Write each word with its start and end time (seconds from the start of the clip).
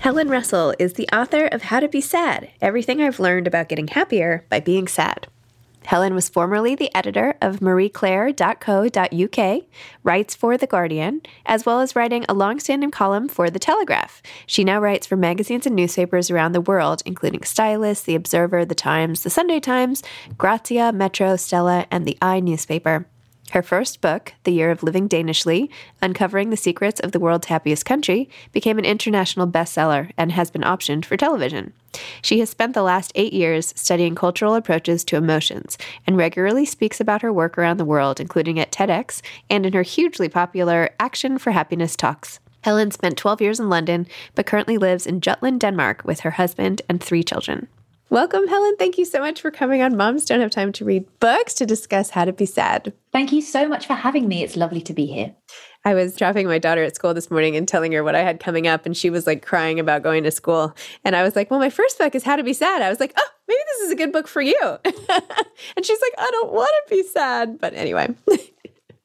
Helen 0.00 0.28
Russell 0.30 0.74
is 0.78 0.94
the 0.94 1.06
author 1.12 1.44
of 1.44 1.64
How 1.64 1.78
to 1.78 1.86
Be 1.86 2.00
Sad 2.00 2.48
Everything 2.62 3.02
I've 3.02 3.20
Learned 3.20 3.46
About 3.46 3.68
Getting 3.68 3.88
Happier 3.88 4.46
by 4.48 4.58
Being 4.58 4.88
Sad. 4.88 5.26
Helen 5.84 6.14
was 6.14 6.30
formerly 6.30 6.74
the 6.74 6.90
editor 6.96 7.34
of 7.42 7.60
marieclaire.co.uk, 7.60 9.62
writes 10.02 10.34
for 10.34 10.56
The 10.56 10.66
Guardian, 10.66 11.20
as 11.44 11.66
well 11.66 11.80
as 11.80 11.94
writing 11.94 12.24
a 12.30 12.34
long-standing 12.34 12.90
column 12.90 13.28
for 13.28 13.50
The 13.50 13.58
Telegraph. 13.58 14.22
She 14.46 14.64
now 14.64 14.80
writes 14.80 15.06
for 15.06 15.16
magazines 15.16 15.66
and 15.66 15.76
newspapers 15.76 16.30
around 16.30 16.52
the 16.52 16.62
world, 16.62 17.02
including 17.04 17.42
Stylist, 17.42 18.06
The 18.06 18.14
Observer, 18.14 18.64
The 18.64 18.74
Times, 18.74 19.22
The 19.22 19.28
Sunday 19.28 19.60
Times, 19.60 20.02
Grazia, 20.38 20.92
Metro, 20.92 21.36
Stella, 21.36 21.86
and 21.90 22.06
The 22.06 22.16
I 22.22 22.40
newspaper. 22.40 23.06
Her 23.50 23.62
first 23.62 24.00
book, 24.00 24.34
The 24.44 24.52
Year 24.52 24.70
of 24.70 24.84
Living 24.84 25.08
Danishly, 25.08 25.70
Uncovering 26.00 26.50
the 26.50 26.56
Secrets 26.56 27.00
of 27.00 27.10
the 27.10 27.18
World's 27.18 27.48
Happiest 27.48 27.84
Country, 27.84 28.28
became 28.52 28.78
an 28.78 28.84
international 28.84 29.48
bestseller 29.48 30.12
and 30.16 30.30
has 30.30 30.52
been 30.52 30.62
optioned 30.62 31.04
for 31.04 31.16
television. 31.16 31.72
She 32.22 32.38
has 32.38 32.48
spent 32.48 32.74
the 32.74 32.84
last 32.84 33.10
eight 33.16 33.32
years 33.32 33.72
studying 33.74 34.14
cultural 34.14 34.54
approaches 34.54 35.02
to 35.04 35.16
emotions 35.16 35.78
and 36.06 36.16
regularly 36.16 36.64
speaks 36.64 37.00
about 37.00 37.22
her 37.22 37.32
work 37.32 37.58
around 37.58 37.78
the 37.78 37.84
world, 37.84 38.20
including 38.20 38.60
at 38.60 38.70
TEDx 38.70 39.20
and 39.50 39.66
in 39.66 39.72
her 39.72 39.82
hugely 39.82 40.28
popular 40.28 40.90
Action 41.00 41.36
for 41.36 41.50
Happiness 41.50 41.96
talks. 41.96 42.38
Helen 42.62 42.92
spent 42.92 43.18
12 43.18 43.40
years 43.40 43.58
in 43.58 43.68
London, 43.68 44.06
but 44.36 44.46
currently 44.46 44.78
lives 44.78 45.08
in 45.08 45.20
Jutland, 45.20 45.60
Denmark, 45.60 46.02
with 46.04 46.20
her 46.20 46.32
husband 46.32 46.82
and 46.88 47.02
three 47.02 47.24
children. 47.24 47.66
Welcome, 48.10 48.48
Helen. 48.48 48.74
Thank 48.76 48.98
you 48.98 49.04
so 49.04 49.20
much 49.20 49.40
for 49.40 49.52
coming 49.52 49.82
on 49.82 49.96
Moms 49.96 50.24
Don't 50.24 50.40
Have 50.40 50.50
Time 50.50 50.72
to 50.72 50.84
Read 50.84 51.06
Books 51.20 51.54
to 51.54 51.64
discuss 51.64 52.10
how 52.10 52.24
to 52.24 52.32
be 52.32 52.44
sad. 52.44 52.92
Thank 53.12 53.30
you 53.30 53.40
so 53.40 53.68
much 53.68 53.86
for 53.86 53.94
having 53.94 54.26
me. 54.26 54.42
It's 54.42 54.56
lovely 54.56 54.80
to 54.80 54.92
be 54.92 55.06
here. 55.06 55.32
I 55.84 55.94
was 55.94 56.16
dropping 56.16 56.48
my 56.48 56.58
daughter 56.58 56.82
at 56.82 56.96
school 56.96 57.14
this 57.14 57.30
morning 57.30 57.54
and 57.54 57.68
telling 57.68 57.92
her 57.92 58.02
what 58.02 58.16
I 58.16 58.24
had 58.24 58.40
coming 58.40 58.66
up, 58.66 58.84
and 58.84 58.96
she 58.96 59.10
was 59.10 59.28
like 59.28 59.46
crying 59.46 59.78
about 59.78 60.02
going 60.02 60.24
to 60.24 60.32
school. 60.32 60.74
And 61.04 61.14
I 61.14 61.22
was 61.22 61.36
like, 61.36 61.52
Well, 61.52 61.60
my 61.60 61.70
first 61.70 61.98
book 61.98 62.16
is 62.16 62.24
How 62.24 62.34
to 62.34 62.42
Be 62.42 62.52
Sad. 62.52 62.82
I 62.82 62.90
was 62.90 62.98
like, 62.98 63.12
Oh, 63.16 63.28
maybe 63.46 63.60
this 63.68 63.86
is 63.86 63.92
a 63.92 63.96
good 63.96 64.10
book 64.10 64.26
for 64.26 64.42
you. 64.42 64.58
and 64.84 65.86
she's 65.86 66.00
like, 66.00 66.14
I 66.18 66.28
don't 66.32 66.52
want 66.52 66.72
to 66.88 66.90
be 66.96 67.04
sad. 67.04 67.60
But 67.60 67.74
anyway. 67.74 68.12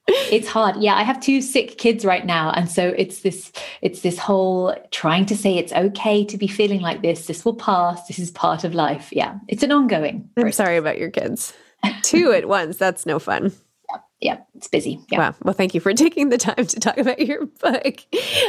it's 0.07 0.47
hard. 0.47 0.75
Yeah 0.77 0.95
i 0.95 1.03
have 1.03 1.19
two 1.19 1.41
sick 1.41 1.77
kids 1.77 2.05
right 2.05 2.25
now 2.25 2.51
and 2.51 2.69
so 2.69 2.93
it's 2.97 3.21
this 3.21 3.51
it's 3.81 4.01
this 4.01 4.17
whole 4.17 4.75
trying 4.91 5.25
to 5.25 5.35
say 5.35 5.57
it's 5.57 5.73
okay 5.73 6.23
to 6.25 6.37
be 6.37 6.47
feeling 6.47 6.81
like 6.81 7.01
this. 7.01 7.27
This 7.27 7.43
will 7.45 7.55
pass. 7.55 8.07
This 8.07 8.19
is 8.19 8.31
part 8.31 8.63
of 8.63 8.73
life. 8.73 9.09
Yeah 9.11 9.39
it's 9.47 9.63
an 9.63 9.71
ongoing 9.71 10.29
i'm 10.37 10.51
sorry 10.51 10.77
about 10.77 10.97
your 10.97 11.11
kids. 11.11 11.53
Two 12.03 12.31
at 12.31 12.47
once 12.47 12.77
that's 12.77 13.05
no 13.05 13.19
fun 13.19 13.51
yeah, 14.25 14.39
it's 14.55 14.67
busy. 14.67 14.99
Yeah. 15.11 15.19
Wow. 15.19 15.35
Well, 15.43 15.53
thank 15.53 15.75
you 15.75 15.79
for 15.79 15.93
taking 16.05 16.29
the 16.29 16.39
time 16.39 16.65
to 16.65 16.79
talk 16.79 16.97
about 16.97 17.19
your 17.19 17.45
book. 17.45 17.99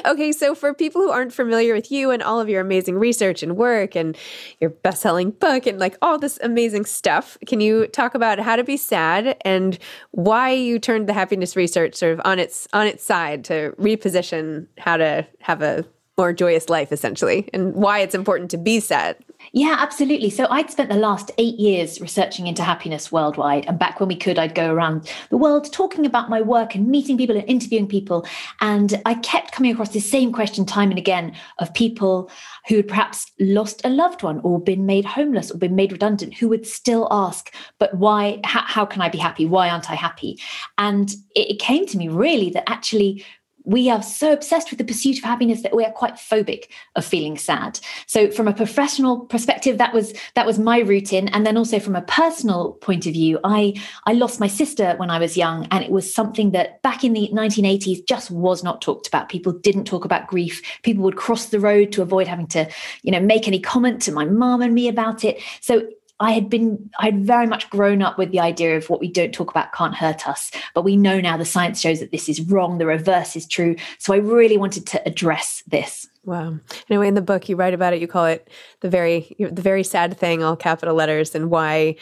Okay, 0.07 0.33
so 0.33 0.55
for 0.55 0.73
people 0.73 1.03
who 1.03 1.11
aren't 1.11 1.35
familiar 1.35 1.75
with 1.75 1.91
you 1.93 2.11
and 2.11 2.23
all 2.23 2.41
of 2.41 2.49
your 2.49 2.63
amazing 2.63 2.97
research 2.97 3.43
and 3.43 3.59
work 3.59 3.95
and 3.95 4.17
your 4.59 4.71
best-selling 4.71 5.33
book 5.33 5.67
and 5.67 5.79
like 5.79 5.99
all 6.01 6.19
this 6.19 6.39
amazing 6.43 6.87
stuff, 6.87 7.37
can 7.47 7.61
you 7.61 7.87
talk 7.89 8.15
about 8.15 8.39
how 8.39 8.57
to 8.57 8.65
be 8.65 8.79
sad 8.79 9.37
and 9.43 9.79
why 10.13 10.51
you 10.51 10.79
turned 10.79 11.11
the 11.11 11.13
happiness 11.13 11.57
research 11.57 11.95
sort 11.95 12.15
of 12.15 12.23
on 12.25 12.39
its 12.39 12.67
on 12.73 12.87
its 12.87 13.05
side 13.05 13.45
to 13.45 13.75
reposition 13.79 14.67
how 14.79 14.97
to 14.97 15.27
have 15.41 15.61
a 15.61 15.85
more 16.17 16.33
joyous 16.33 16.71
life 16.71 16.91
essentially 16.91 17.51
and 17.53 17.75
why 17.75 17.99
it's 17.99 18.15
important 18.15 18.51
to 18.51 18.57
be 18.57 18.81
sad? 18.81 19.17
Yeah, 19.57 19.77
absolutely. 19.79 20.29
So 20.29 20.47
I'd 20.51 20.71
spent 20.71 20.91
the 20.91 20.97
last 20.97 21.31
eight 21.39 21.59
years 21.59 21.99
researching 21.99 22.47
into 22.47 22.63
happiness 22.63 23.11
worldwide. 23.11 23.65
And 23.65 23.79
back 23.79 23.99
when 23.99 24.09
we 24.11 24.15
could, 24.15 24.39
I'd 24.39 24.55
go 24.55 24.71
around 24.71 25.11
the 25.31 25.39
world 25.39 25.73
talking 25.73 26.05
about 26.05 26.29
my 26.29 26.43
work 26.43 26.75
and 26.75 26.89
meeting 26.89 27.17
people 27.17 27.35
and 27.35 27.49
interviewing 27.49 27.89
people. 27.89 28.27
And 28.61 29.01
I 29.07 29.15
kept 29.15 29.53
coming 29.53 29.73
across 29.73 29.95
this 29.95 30.11
same 30.11 30.31
question 30.31 30.67
time 30.67 30.91
and 30.91 30.99
again 30.99 31.35
of 31.59 31.73
people 31.73 32.31
who 32.69 32.77
had 32.77 32.87
perhaps 32.87 33.33
lost 33.41 33.81
a 33.83 33.89
loved 33.89 34.23
one 34.23 34.41
or 34.41 34.61
been 34.61 34.85
made 34.85 35.07
homeless 35.07 35.51
or 35.51 35.57
been 35.57 35.75
made 35.75 35.91
redundant 35.91 36.35
who 36.35 36.51
would 36.51 36.67
still 36.67 37.09
ask, 37.11 37.51
but 37.79 37.95
why, 37.95 38.41
how, 38.45 38.61
how 38.61 38.85
can 38.85 39.01
I 39.01 39.09
be 39.09 39.17
happy? 39.17 39.47
Why 39.47 39.71
aren't 39.71 39.91
I 39.91 39.95
happy? 39.95 40.39
And 40.77 41.11
it, 41.35 41.53
it 41.53 41.59
came 41.61 41.87
to 41.87 41.97
me 41.97 42.09
really 42.09 42.51
that 42.51 42.69
actually 42.69 43.25
we 43.67 43.91
are 43.91 44.03
so 44.03 44.33
obsessed 44.33 44.71
with 44.71 44.79
the 44.79 44.85
pursuit 44.85 45.19
of 45.19 45.25
happiness 45.25 45.63
that 45.63 45.75
we 45.75 45.85
are 45.85 45.91
quite 45.91 46.15
phobic 46.15 46.69
of 46.95 47.05
feeling 47.05 47.37
sad. 47.37 47.79
So 48.07 48.31
from 48.31 48.47
a 48.47 48.55
professional 48.55 49.21
perspective, 49.21 49.77
that 49.79 49.93
was 49.93 50.15
that 50.35 50.47
was 50.47 50.59
my 50.59 50.79
routine. 50.79 51.29
And 51.29 51.45
then 51.45 51.57
also 51.57 51.81
from 51.81 51.97
a 51.97 52.03
personal 52.03 52.73
point 52.75 53.07
of 53.07 53.13
view, 53.13 53.41
I 53.45 53.75
I 54.07 54.13
lost 54.13 54.41
my 54.41 54.47
sister 54.47 54.95
when 54.97 55.11
I 55.11 55.19
was 55.19 55.37
young, 55.37 55.67
and 55.71 55.85
it 55.85 55.91
was 55.91 56.15
something 56.15 56.53
that 56.53 56.81
back 56.83 57.03
in 57.03 57.13
the 57.13 57.29
1980s 57.33 58.07
just 58.07 58.31
was 58.31 58.63
not 58.63 58.81
talked 58.81 59.09
about. 59.09 59.29
People 59.29 59.53
didn't 59.53 59.85
talk 59.85 60.05
about 60.05 60.29
grief. 60.29 60.63
People 60.83 61.03
would 61.03 61.17
cross 61.17 61.47
the 61.47 61.61
road 61.61 61.91
to 61.93 62.03
avoid 62.03 62.29
having 62.29 62.47
to, 62.49 62.69
you 63.03 63.11
know, 63.11 63.21
make 63.21 63.49
any 63.49 63.59
comment 63.59 64.01
to 64.03 64.13
my 64.13 64.25
mom 64.25 64.63
and 64.63 64.75
me 64.75 64.87
about 64.87 65.25
it. 65.25 65.43
So 65.61 65.89
I 66.19 66.33
had 66.33 66.49
been, 66.49 66.91
I 66.99 67.07
had 67.07 67.27
very 67.27 67.47
much 67.47 67.69
grown 67.69 68.01
up 68.01 68.17
with 68.17 68.31
the 68.31 68.41
idea 68.41 68.77
of 68.77 68.89
what 68.89 69.01
we 69.01 69.09
don't 69.09 69.33
talk 69.33 69.51
about 69.51 69.73
can't 69.73 69.95
hurt 69.95 70.27
us. 70.27 70.51
But 70.75 70.83
we 70.83 70.97
know 70.97 71.21
now 71.21 71.37
the 71.37 71.45
science 71.45 71.81
shows 71.81 72.01
that 72.01 72.11
this 72.11 72.29
is 72.29 72.41
wrong, 72.41 72.79
the 72.79 72.87
reverse 72.87 73.37
is 73.37 73.47
true. 73.47 73.77
So 73.99 74.15
I 74.15 74.19
really 74.19 74.57
wanted 74.57 74.87
to 74.89 75.07
address 75.07 75.63
this. 75.67 76.09
Wow. 76.25 76.59
Anyway, 76.91 77.07
in 77.07 77.15
the 77.15 77.23
book 77.23 77.49
you 77.49 77.55
write 77.55 77.75
about 77.75 77.93
it, 77.93 78.01
you 78.01 78.09
call 78.09 78.27
it 78.27 78.51
the 78.81 78.89
very 78.89 79.37
the 79.39 79.63
very 79.63 79.85
sad 79.85 80.19
thing, 80.19 80.43
all 80.43 80.57
capital 80.57 80.97
letters, 80.97 81.37
and 81.37 81.51
why 81.51 81.95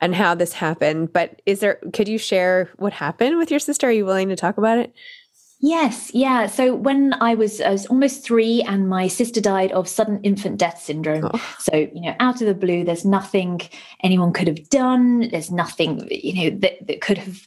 and 0.00 0.16
how 0.16 0.34
this 0.34 0.52
happened. 0.52 1.12
But 1.12 1.40
is 1.46 1.60
there 1.60 1.78
could 1.92 2.08
you 2.08 2.18
share 2.18 2.70
what 2.76 2.92
happened 2.92 3.38
with 3.38 3.52
your 3.52 3.60
sister? 3.60 3.86
Are 3.86 3.92
you 3.92 4.04
willing 4.04 4.30
to 4.30 4.36
talk 4.36 4.58
about 4.58 4.78
it? 4.78 4.92
Yes, 5.60 6.12
yeah. 6.14 6.46
So 6.46 6.74
when 6.74 7.14
I 7.14 7.34
was, 7.34 7.60
I 7.60 7.70
was 7.70 7.86
almost 7.86 8.22
three, 8.22 8.62
and 8.62 8.88
my 8.88 9.08
sister 9.08 9.40
died 9.40 9.72
of 9.72 9.88
sudden 9.88 10.20
infant 10.22 10.58
death 10.58 10.80
syndrome. 10.80 11.28
Oh. 11.32 11.56
So 11.58 11.74
you 11.76 12.02
know, 12.02 12.14
out 12.20 12.40
of 12.40 12.46
the 12.46 12.54
blue, 12.54 12.84
there's 12.84 13.04
nothing 13.04 13.62
anyone 14.04 14.32
could 14.32 14.46
have 14.46 14.68
done. 14.70 15.28
There's 15.30 15.50
nothing 15.50 16.06
you 16.10 16.50
know 16.50 16.58
that, 16.58 16.86
that 16.86 17.00
could 17.00 17.18
have 17.18 17.46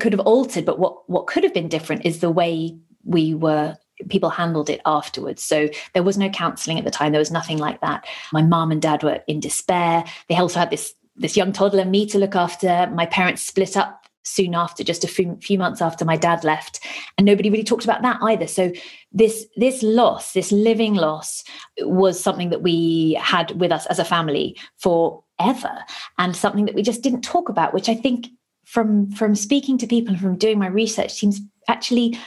could 0.00 0.12
have 0.12 0.20
altered. 0.20 0.66
But 0.66 0.78
what 0.78 1.08
what 1.08 1.26
could 1.26 1.42
have 1.42 1.54
been 1.54 1.68
different 1.68 2.04
is 2.04 2.20
the 2.20 2.30
way 2.30 2.76
we 3.04 3.34
were 3.34 3.76
people 4.10 4.30
handled 4.30 4.68
it 4.68 4.82
afterwards. 4.84 5.42
So 5.42 5.68
there 5.94 6.02
was 6.02 6.18
no 6.18 6.28
counseling 6.28 6.78
at 6.78 6.84
the 6.84 6.90
time. 6.90 7.12
There 7.12 7.18
was 7.18 7.30
nothing 7.30 7.58
like 7.58 7.80
that. 7.80 8.04
My 8.32 8.42
mom 8.42 8.70
and 8.70 8.82
dad 8.82 9.02
were 9.02 9.22
in 9.26 9.40
despair. 9.40 10.04
They 10.28 10.36
also 10.36 10.58
had 10.58 10.70
this 10.70 10.92
this 11.16 11.38
young 11.38 11.52
toddler, 11.52 11.86
me 11.86 12.06
to 12.06 12.18
look 12.18 12.36
after. 12.36 12.86
My 12.94 13.06
parents 13.06 13.42
split 13.42 13.78
up 13.78 14.06
soon 14.30 14.54
after, 14.54 14.84
just 14.84 15.04
a 15.04 15.08
few, 15.08 15.36
few 15.42 15.58
months 15.58 15.82
after 15.82 16.04
my 16.04 16.16
dad 16.16 16.44
left, 16.44 16.80
and 17.18 17.24
nobody 17.24 17.50
really 17.50 17.64
talked 17.64 17.84
about 17.84 18.02
that 18.02 18.18
either. 18.22 18.46
So 18.46 18.72
this 19.12 19.46
this 19.56 19.82
loss, 19.82 20.32
this 20.32 20.52
living 20.52 20.94
loss, 20.94 21.44
was 21.80 22.20
something 22.20 22.50
that 22.50 22.62
we 22.62 23.18
had 23.20 23.60
with 23.60 23.72
us 23.72 23.86
as 23.86 23.98
a 23.98 24.04
family 24.04 24.56
forever, 24.78 25.84
and 26.18 26.36
something 26.36 26.66
that 26.66 26.74
we 26.74 26.82
just 26.82 27.02
didn't 27.02 27.22
talk 27.22 27.48
about. 27.48 27.74
Which 27.74 27.88
I 27.88 27.94
think, 27.94 28.28
from 28.64 29.10
from 29.10 29.34
speaking 29.34 29.78
to 29.78 29.86
people 29.86 30.12
and 30.12 30.20
from 30.20 30.38
doing 30.38 30.58
my 30.58 30.68
research, 30.68 31.12
seems 31.12 31.40
actually 31.68 32.18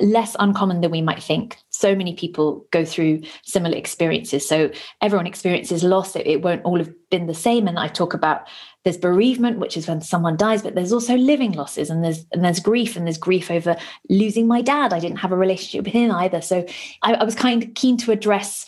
less 0.00 0.36
uncommon 0.38 0.80
than 0.80 0.90
we 0.90 1.02
might 1.02 1.22
think. 1.22 1.58
So 1.70 1.94
many 1.94 2.14
people 2.14 2.66
go 2.70 2.84
through 2.84 3.22
similar 3.44 3.76
experiences. 3.76 4.46
So 4.46 4.70
everyone 5.00 5.26
experiences 5.26 5.82
loss. 5.82 6.16
It, 6.16 6.26
it, 6.26 6.42
won't 6.42 6.64
all 6.64 6.78
have 6.78 6.90
been 7.10 7.26
the 7.26 7.34
same. 7.34 7.68
And 7.68 7.78
I 7.78 7.88
talk 7.88 8.14
about 8.14 8.48
there's 8.86 8.96
bereavement, 8.96 9.58
which 9.58 9.76
is 9.76 9.88
when 9.88 10.00
someone 10.00 10.36
dies, 10.36 10.62
but 10.62 10.76
there's 10.76 10.92
also 10.92 11.16
living 11.16 11.50
losses 11.50 11.90
and 11.90 12.04
there's 12.04 12.24
and 12.30 12.44
there's 12.44 12.60
grief 12.60 12.94
and 12.94 13.04
there's 13.04 13.18
grief 13.18 13.50
over 13.50 13.76
losing 14.08 14.46
my 14.46 14.62
dad. 14.62 14.92
I 14.92 15.00
didn't 15.00 15.16
have 15.16 15.32
a 15.32 15.36
relationship 15.36 15.86
with 15.86 15.92
him 15.92 16.12
either. 16.12 16.40
So 16.40 16.64
I, 17.02 17.14
I 17.14 17.24
was 17.24 17.34
kind 17.34 17.64
of 17.64 17.74
keen 17.74 17.96
to 17.96 18.12
address 18.12 18.64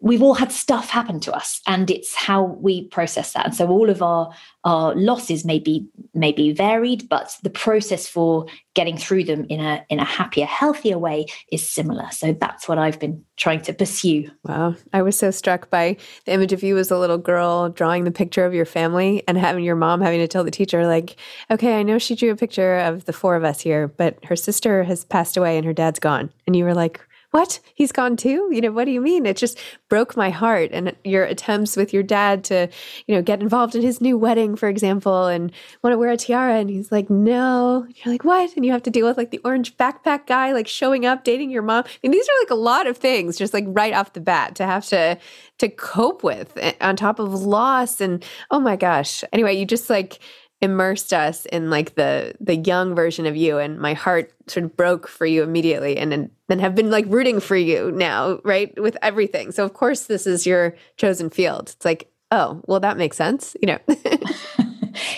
we've 0.00 0.22
all 0.22 0.34
had 0.34 0.52
stuff 0.52 0.88
happen 0.90 1.20
to 1.20 1.32
us 1.32 1.60
and 1.66 1.90
it's 1.90 2.14
how 2.14 2.42
we 2.42 2.86
process 2.88 3.32
that. 3.32 3.46
And 3.46 3.54
so 3.54 3.68
all 3.68 3.90
of 3.90 4.02
our 4.02 4.30
our 4.64 4.94
losses 4.94 5.44
may 5.44 5.58
be 5.58 5.86
may 6.14 6.32
be 6.32 6.52
varied 6.52 7.08
but 7.08 7.34
the 7.42 7.50
process 7.50 8.08
for 8.08 8.46
getting 8.74 8.96
through 8.96 9.24
them 9.24 9.46
in 9.48 9.60
a 9.60 9.84
in 9.88 9.98
a 9.98 10.04
happier 10.04 10.46
healthier 10.46 10.98
way 10.98 11.26
is 11.52 11.66
similar. 11.66 12.08
So 12.10 12.32
that's 12.32 12.68
what 12.68 12.78
i've 12.78 12.98
been 12.98 13.24
trying 13.36 13.62
to 13.62 13.72
pursue. 13.72 14.30
Wow. 14.44 14.74
I 14.92 15.02
was 15.02 15.16
so 15.16 15.30
struck 15.30 15.70
by 15.70 15.96
the 16.24 16.32
image 16.32 16.52
of 16.52 16.62
you 16.62 16.76
as 16.76 16.90
a 16.90 16.98
little 16.98 17.18
girl 17.18 17.68
drawing 17.68 18.04
the 18.04 18.10
picture 18.10 18.44
of 18.44 18.52
your 18.52 18.66
family 18.66 19.22
and 19.28 19.38
having 19.38 19.64
your 19.64 19.76
mom 19.76 20.00
having 20.00 20.20
to 20.20 20.28
tell 20.28 20.44
the 20.44 20.50
teacher 20.50 20.86
like 20.86 21.16
okay 21.50 21.78
i 21.78 21.82
know 21.82 21.98
she 21.98 22.14
drew 22.14 22.30
a 22.30 22.36
picture 22.36 22.78
of 22.78 23.04
the 23.04 23.12
four 23.12 23.36
of 23.36 23.44
us 23.44 23.60
here 23.60 23.88
but 23.96 24.22
her 24.24 24.36
sister 24.36 24.84
has 24.84 25.04
passed 25.04 25.36
away 25.36 25.56
and 25.56 25.64
her 25.66 25.72
dad's 25.72 25.98
gone. 25.98 26.30
And 26.46 26.56
you 26.56 26.64
were 26.64 26.74
like 26.74 27.00
what? 27.30 27.60
He's 27.74 27.92
gone 27.92 28.16
too? 28.16 28.48
You 28.50 28.62
know, 28.62 28.72
what 28.72 28.86
do 28.86 28.90
you 28.90 29.02
mean? 29.02 29.26
It 29.26 29.36
just 29.36 29.58
broke 29.90 30.16
my 30.16 30.30
heart. 30.30 30.70
And 30.72 30.96
your 31.04 31.24
attempts 31.24 31.76
with 31.76 31.92
your 31.92 32.02
dad 32.02 32.42
to, 32.44 32.68
you 33.06 33.14
know, 33.14 33.22
get 33.22 33.42
involved 33.42 33.74
in 33.74 33.82
his 33.82 34.00
new 34.00 34.16
wedding, 34.16 34.56
for 34.56 34.68
example, 34.68 35.26
and 35.26 35.52
want 35.82 35.92
to 35.92 35.98
wear 35.98 36.10
a 36.10 36.16
tiara. 36.16 36.56
And 36.56 36.70
he's 36.70 36.90
like, 36.90 37.10
no. 37.10 37.82
And 37.82 37.94
you're 37.98 38.14
like, 38.14 38.24
what? 38.24 38.56
And 38.56 38.64
you 38.64 38.72
have 38.72 38.82
to 38.84 38.90
deal 38.90 39.06
with 39.06 39.18
like 39.18 39.30
the 39.30 39.40
orange 39.44 39.76
backpack 39.76 40.26
guy, 40.26 40.52
like 40.52 40.66
showing 40.66 41.04
up, 41.04 41.22
dating 41.22 41.50
your 41.50 41.62
mom. 41.62 41.84
I 41.86 41.90
mean, 42.02 42.12
these 42.12 42.26
are 42.26 42.42
like 42.42 42.50
a 42.50 42.54
lot 42.54 42.86
of 42.86 42.96
things 42.96 43.36
just 43.36 43.52
like 43.52 43.64
right 43.68 43.92
off 43.92 44.14
the 44.14 44.20
bat 44.20 44.54
to 44.56 44.64
have 44.64 44.86
to, 44.86 45.18
to 45.58 45.68
cope 45.68 46.24
with 46.24 46.56
eh, 46.56 46.72
on 46.80 46.96
top 46.96 47.18
of 47.18 47.34
loss. 47.34 48.00
And 48.00 48.24
oh 48.50 48.60
my 48.60 48.76
gosh. 48.76 49.22
Anyway, 49.32 49.54
you 49.54 49.66
just 49.66 49.90
like, 49.90 50.18
immersed 50.60 51.12
us 51.12 51.46
in 51.46 51.70
like 51.70 51.94
the 51.94 52.34
the 52.40 52.56
young 52.56 52.94
version 52.94 53.26
of 53.26 53.36
you 53.36 53.58
and 53.58 53.78
my 53.78 53.94
heart 53.94 54.32
sort 54.48 54.64
of 54.64 54.76
broke 54.76 55.06
for 55.06 55.24
you 55.24 55.42
immediately 55.42 55.96
and 55.96 56.30
then 56.48 56.58
have 56.58 56.74
been 56.74 56.90
like 56.90 57.04
rooting 57.08 57.38
for 57.38 57.56
you 57.56 57.92
now 57.92 58.40
right 58.44 58.78
with 58.80 58.96
everything. 59.02 59.52
So 59.52 59.64
of 59.64 59.72
course 59.74 60.06
this 60.06 60.26
is 60.26 60.46
your 60.46 60.74
chosen 60.96 61.30
field. 61.30 61.70
It's 61.76 61.84
like 61.84 62.10
oh 62.30 62.60
well 62.66 62.80
that 62.80 62.96
makes 62.96 63.16
sense 63.16 63.56
you 63.62 63.68
know 63.68 63.78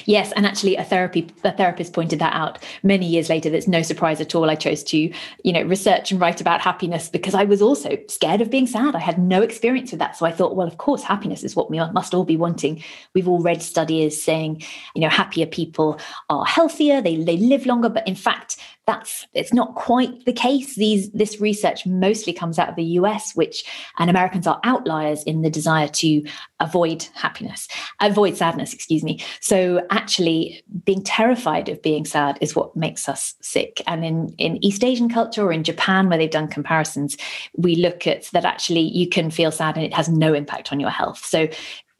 yes 0.06 0.32
and 0.32 0.46
actually 0.46 0.76
a 0.76 0.84
therapy 0.84 1.28
a 1.44 1.52
therapist 1.52 1.92
pointed 1.92 2.18
that 2.18 2.34
out 2.34 2.58
many 2.82 3.06
years 3.06 3.28
later 3.28 3.50
that's 3.50 3.68
no 3.68 3.82
surprise 3.82 4.20
at 4.20 4.34
all. 4.34 4.50
I 4.50 4.54
chose 4.54 4.82
to 4.84 5.12
you 5.44 5.52
know 5.52 5.62
research 5.62 6.10
and 6.10 6.20
write 6.20 6.40
about 6.40 6.60
happiness 6.60 7.08
because 7.08 7.34
i 7.34 7.44
was 7.44 7.62
also 7.62 7.98
scared 8.08 8.40
of 8.40 8.50
being 8.50 8.66
sad. 8.66 8.94
I 8.94 9.00
had 9.00 9.18
no 9.18 9.42
experience 9.42 9.90
with 9.90 10.00
that. 10.00 10.16
So 10.16 10.26
i 10.26 10.32
thought 10.32 10.56
well 10.56 10.66
of 10.66 10.78
course 10.78 11.02
happiness 11.02 11.44
is 11.44 11.56
what 11.56 11.70
we 11.70 11.78
must 11.78 12.14
all 12.14 12.24
be 12.24 12.36
wanting. 12.36 12.82
We've 13.14 13.28
all 13.28 13.42
read 13.42 13.62
studies 13.62 14.22
saying 14.22 14.62
you 14.94 15.02
know 15.02 15.08
happier 15.08 15.46
people 15.46 16.00
are 16.28 16.44
healthier. 16.44 17.00
They, 17.00 17.16
they 17.22 17.36
live 17.36 17.66
longer. 17.66 17.88
But 17.88 18.06
in 18.06 18.14
fact 18.14 18.56
that's 18.86 19.26
it's 19.34 19.52
not 19.52 19.74
quite 19.74 20.24
the 20.24 20.32
case. 20.32 20.74
These 20.74 21.10
this 21.12 21.40
research 21.40 21.86
mostly 21.86 22.32
comes 22.32 22.58
out 22.58 22.68
of 22.68 22.76
the 22.76 22.84
US 23.00 23.34
which 23.34 23.64
and 23.98 24.10
Americans 24.10 24.46
are 24.46 24.60
outliers 24.64 25.22
in 25.24 25.42
the 25.42 25.50
desire 25.50 25.88
to 25.88 26.24
avoid 26.58 27.06
happiness 27.14 27.68
avoid 28.00 28.36
sadness 28.36 28.72
excuse 28.72 29.02
me. 29.02 29.22
So 29.40 29.69
actually 29.90 30.62
being 30.84 31.02
terrified 31.02 31.68
of 31.68 31.80
being 31.82 32.04
sad 32.04 32.38
is 32.40 32.56
what 32.56 32.74
makes 32.74 33.08
us 33.08 33.34
sick. 33.40 33.82
And 33.86 34.04
in 34.04 34.34
in 34.38 34.64
East 34.64 34.82
Asian 34.84 35.08
culture 35.08 35.44
or 35.44 35.52
in 35.52 35.64
Japan 35.64 36.08
where 36.08 36.18
they've 36.18 36.30
done 36.30 36.48
comparisons 36.48 37.16
we 37.56 37.76
look 37.76 38.06
at 38.06 38.24
that 38.32 38.44
actually 38.44 38.80
you 38.80 39.08
can 39.08 39.30
feel 39.30 39.52
sad 39.52 39.76
and 39.76 39.84
it 39.84 39.94
has 39.94 40.08
no 40.08 40.34
impact 40.34 40.72
on 40.72 40.80
your 40.80 40.90
health. 40.90 41.24
So 41.24 41.48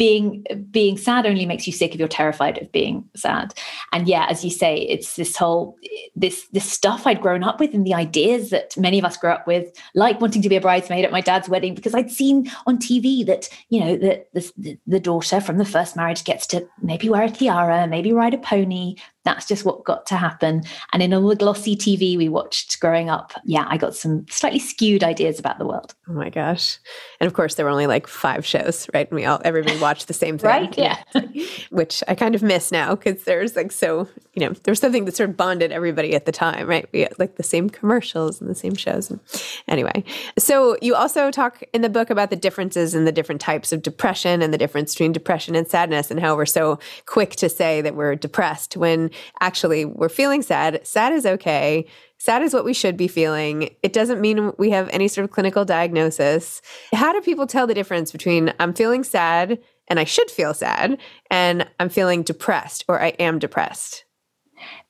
being 0.00 0.42
being 0.70 0.96
sad 0.96 1.26
only 1.26 1.44
makes 1.44 1.66
you 1.66 1.74
sick 1.74 1.92
if 1.92 1.98
you're 1.98 2.08
terrified 2.08 2.56
of 2.56 2.72
being 2.72 3.06
sad. 3.14 3.52
And 3.92 4.08
yeah 4.08 4.26
as 4.30 4.44
you 4.44 4.50
say 4.50 4.78
it's 4.78 5.16
this 5.16 5.36
whole 5.36 5.76
this 6.16 6.46
this 6.52 6.70
stuff 6.70 7.06
i'd 7.06 7.20
grown 7.20 7.42
up 7.42 7.60
with 7.60 7.74
and 7.74 7.86
the 7.86 7.94
ideas 7.94 8.50
that 8.50 8.76
many 8.76 8.98
of 8.98 9.04
us 9.04 9.16
grew 9.16 9.30
up 9.30 9.46
with 9.46 9.72
like 9.94 10.20
wanting 10.20 10.42
to 10.42 10.48
be 10.48 10.56
a 10.56 10.60
bridesmaid 10.60 11.04
at 11.04 11.12
my 11.12 11.20
dad's 11.20 11.48
wedding 11.48 11.74
because 11.74 11.94
i'd 11.94 12.10
seen 12.10 12.50
on 12.66 12.78
tv 12.78 13.24
that 13.26 13.48
you 13.68 13.80
know 13.80 13.96
that 13.96 14.28
the, 14.32 14.78
the 14.86 15.00
daughter 15.00 15.40
from 15.40 15.58
the 15.58 15.64
first 15.64 15.96
marriage 15.96 16.24
gets 16.24 16.46
to 16.46 16.66
maybe 16.82 17.08
wear 17.08 17.22
a 17.22 17.30
tiara 17.30 17.86
maybe 17.86 18.12
ride 18.12 18.34
a 18.34 18.38
pony 18.38 18.96
that's 19.24 19.46
just 19.46 19.64
what 19.64 19.84
got 19.84 20.06
to 20.06 20.16
happen. 20.16 20.62
And 20.92 21.02
in 21.02 21.12
all 21.12 21.28
the 21.28 21.36
glossy 21.36 21.76
TV 21.76 22.16
we 22.16 22.28
watched 22.28 22.80
growing 22.80 23.10
up, 23.10 23.32
yeah, 23.44 23.66
I 23.68 23.76
got 23.76 23.94
some 23.94 24.26
slightly 24.30 24.58
skewed 24.58 25.04
ideas 25.04 25.38
about 25.38 25.58
the 25.58 25.66
world. 25.66 25.94
Oh 26.08 26.12
my 26.12 26.30
gosh. 26.30 26.78
And 27.20 27.26
of 27.26 27.34
course 27.34 27.54
there 27.54 27.66
were 27.66 27.70
only 27.70 27.86
like 27.86 28.06
five 28.06 28.46
shows, 28.46 28.88
right? 28.94 29.08
And 29.08 29.16
we 29.16 29.24
all 29.24 29.40
everybody 29.44 29.78
watched 29.78 30.08
the 30.08 30.14
same 30.14 30.38
thing. 30.38 30.48
right. 30.48 30.78
Yeah. 30.78 31.02
Which 31.70 32.02
I 32.08 32.14
kind 32.14 32.34
of 32.34 32.42
miss 32.42 32.72
now 32.72 32.94
because 32.94 33.24
there's 33.24 33.56
like 33.56 33.72
so, 33.72 34.08
you 34.34 34.46
know, 34.46 34.52
there 34.64 34.72
was 34.72 34.80
something 34.80 35.04
that 35.04 35.16
sort 35.16 35.30
of 35.30 35.36
bonded 35.36 35.72
everybody 35.72 36.14
at 36.14 36.24
the 36.24 36.32
time, 36.32 36.66
right? 36.66 36.88
We 36.92 37.00
had 37.00 37.18
like 37.18 37.36
the 37.36 37.42
same 37.42 37.68
commercials 37.68 38.40
and 38.40 38.48
the 38.48 38.54
same 38.54 38.74
shows. 38.74 39.10
And 39.10 39.20
anyway. 39.68 40.04
So 40.38 40.76
you 40.80 40.94
also 40.94 41.30
talk 41.30 41.62
in 41.72 41.82
the 41.82 41.88
book 41.88 42.10
about 42.10 42.30
the 42.30 42.36
differences 42.36 42.94
in 42.94 43.04
the 43.04 43.12
different 43.12 43.40
types 43.40 43.72
of 43.72 43.82
depression 43.82 44.42
and 44.42 44.52
the 44.52 44.58
difference 44.58 44.94
between 44.94 45.12
depression 45.12 45.54
and 45.54 45.66
sadness 45.66 46.10
and 46.10 46.20
how 46.20 46.36
we're 46.36 46.46
so 46.46 46.78
quick 47.06 47.36
to 47.36 47.48
say 47.48 47.80
that 47.80 47.94
we're 47.94 48.14
depressed 48.14 48.76
when 48.76 49.09
actually 49.40 49.84
we're 49.84 50.08
feeling 50.08 50.42
sad. 50.42 50.86
Sad 50.86 51.12
is 51.12 51.26
okay. 51.26 51.86
Sad 52.18 52.42
is 52.42 52.52
what 52.52 52.64
we 52.64 52.74
should 52.74 52.96
be 52.96 53.08
feeling. 53.08 53.74
It 53.82 53.92
doesn't 53.92 54.20
mean 54.20 54.52
we 54.58 54.70
have 54.70 54.88
any 54.90 55.08
sort 55.08 55.24
of 55.24 55.30
clinical 55.30 55.64
diagnosis. 55.64 56.60
How 56.92 57.12
do 57.12 57.20
people 57.20 57.46
tell 57.46 57.66
the 57.66 57.74
difference 57.74 58.12
between 58.12 58.52
I'm 58.60 58.74
feeling 58.74 59.04
sad 59.04 59.58
and 59.88 59.98
I 59.98 60.04
should 60.04 60.30
feel 60.30 60.54
sad 60.54 60.98
and 61.30 61.68
I'm 61.78 61.88
feeling 61.88 62.22
depressed 62.22 62.84
or 62.88 63.00
I 63.00 63.08
am 63.18 63.38
depressed? 63.38 64.04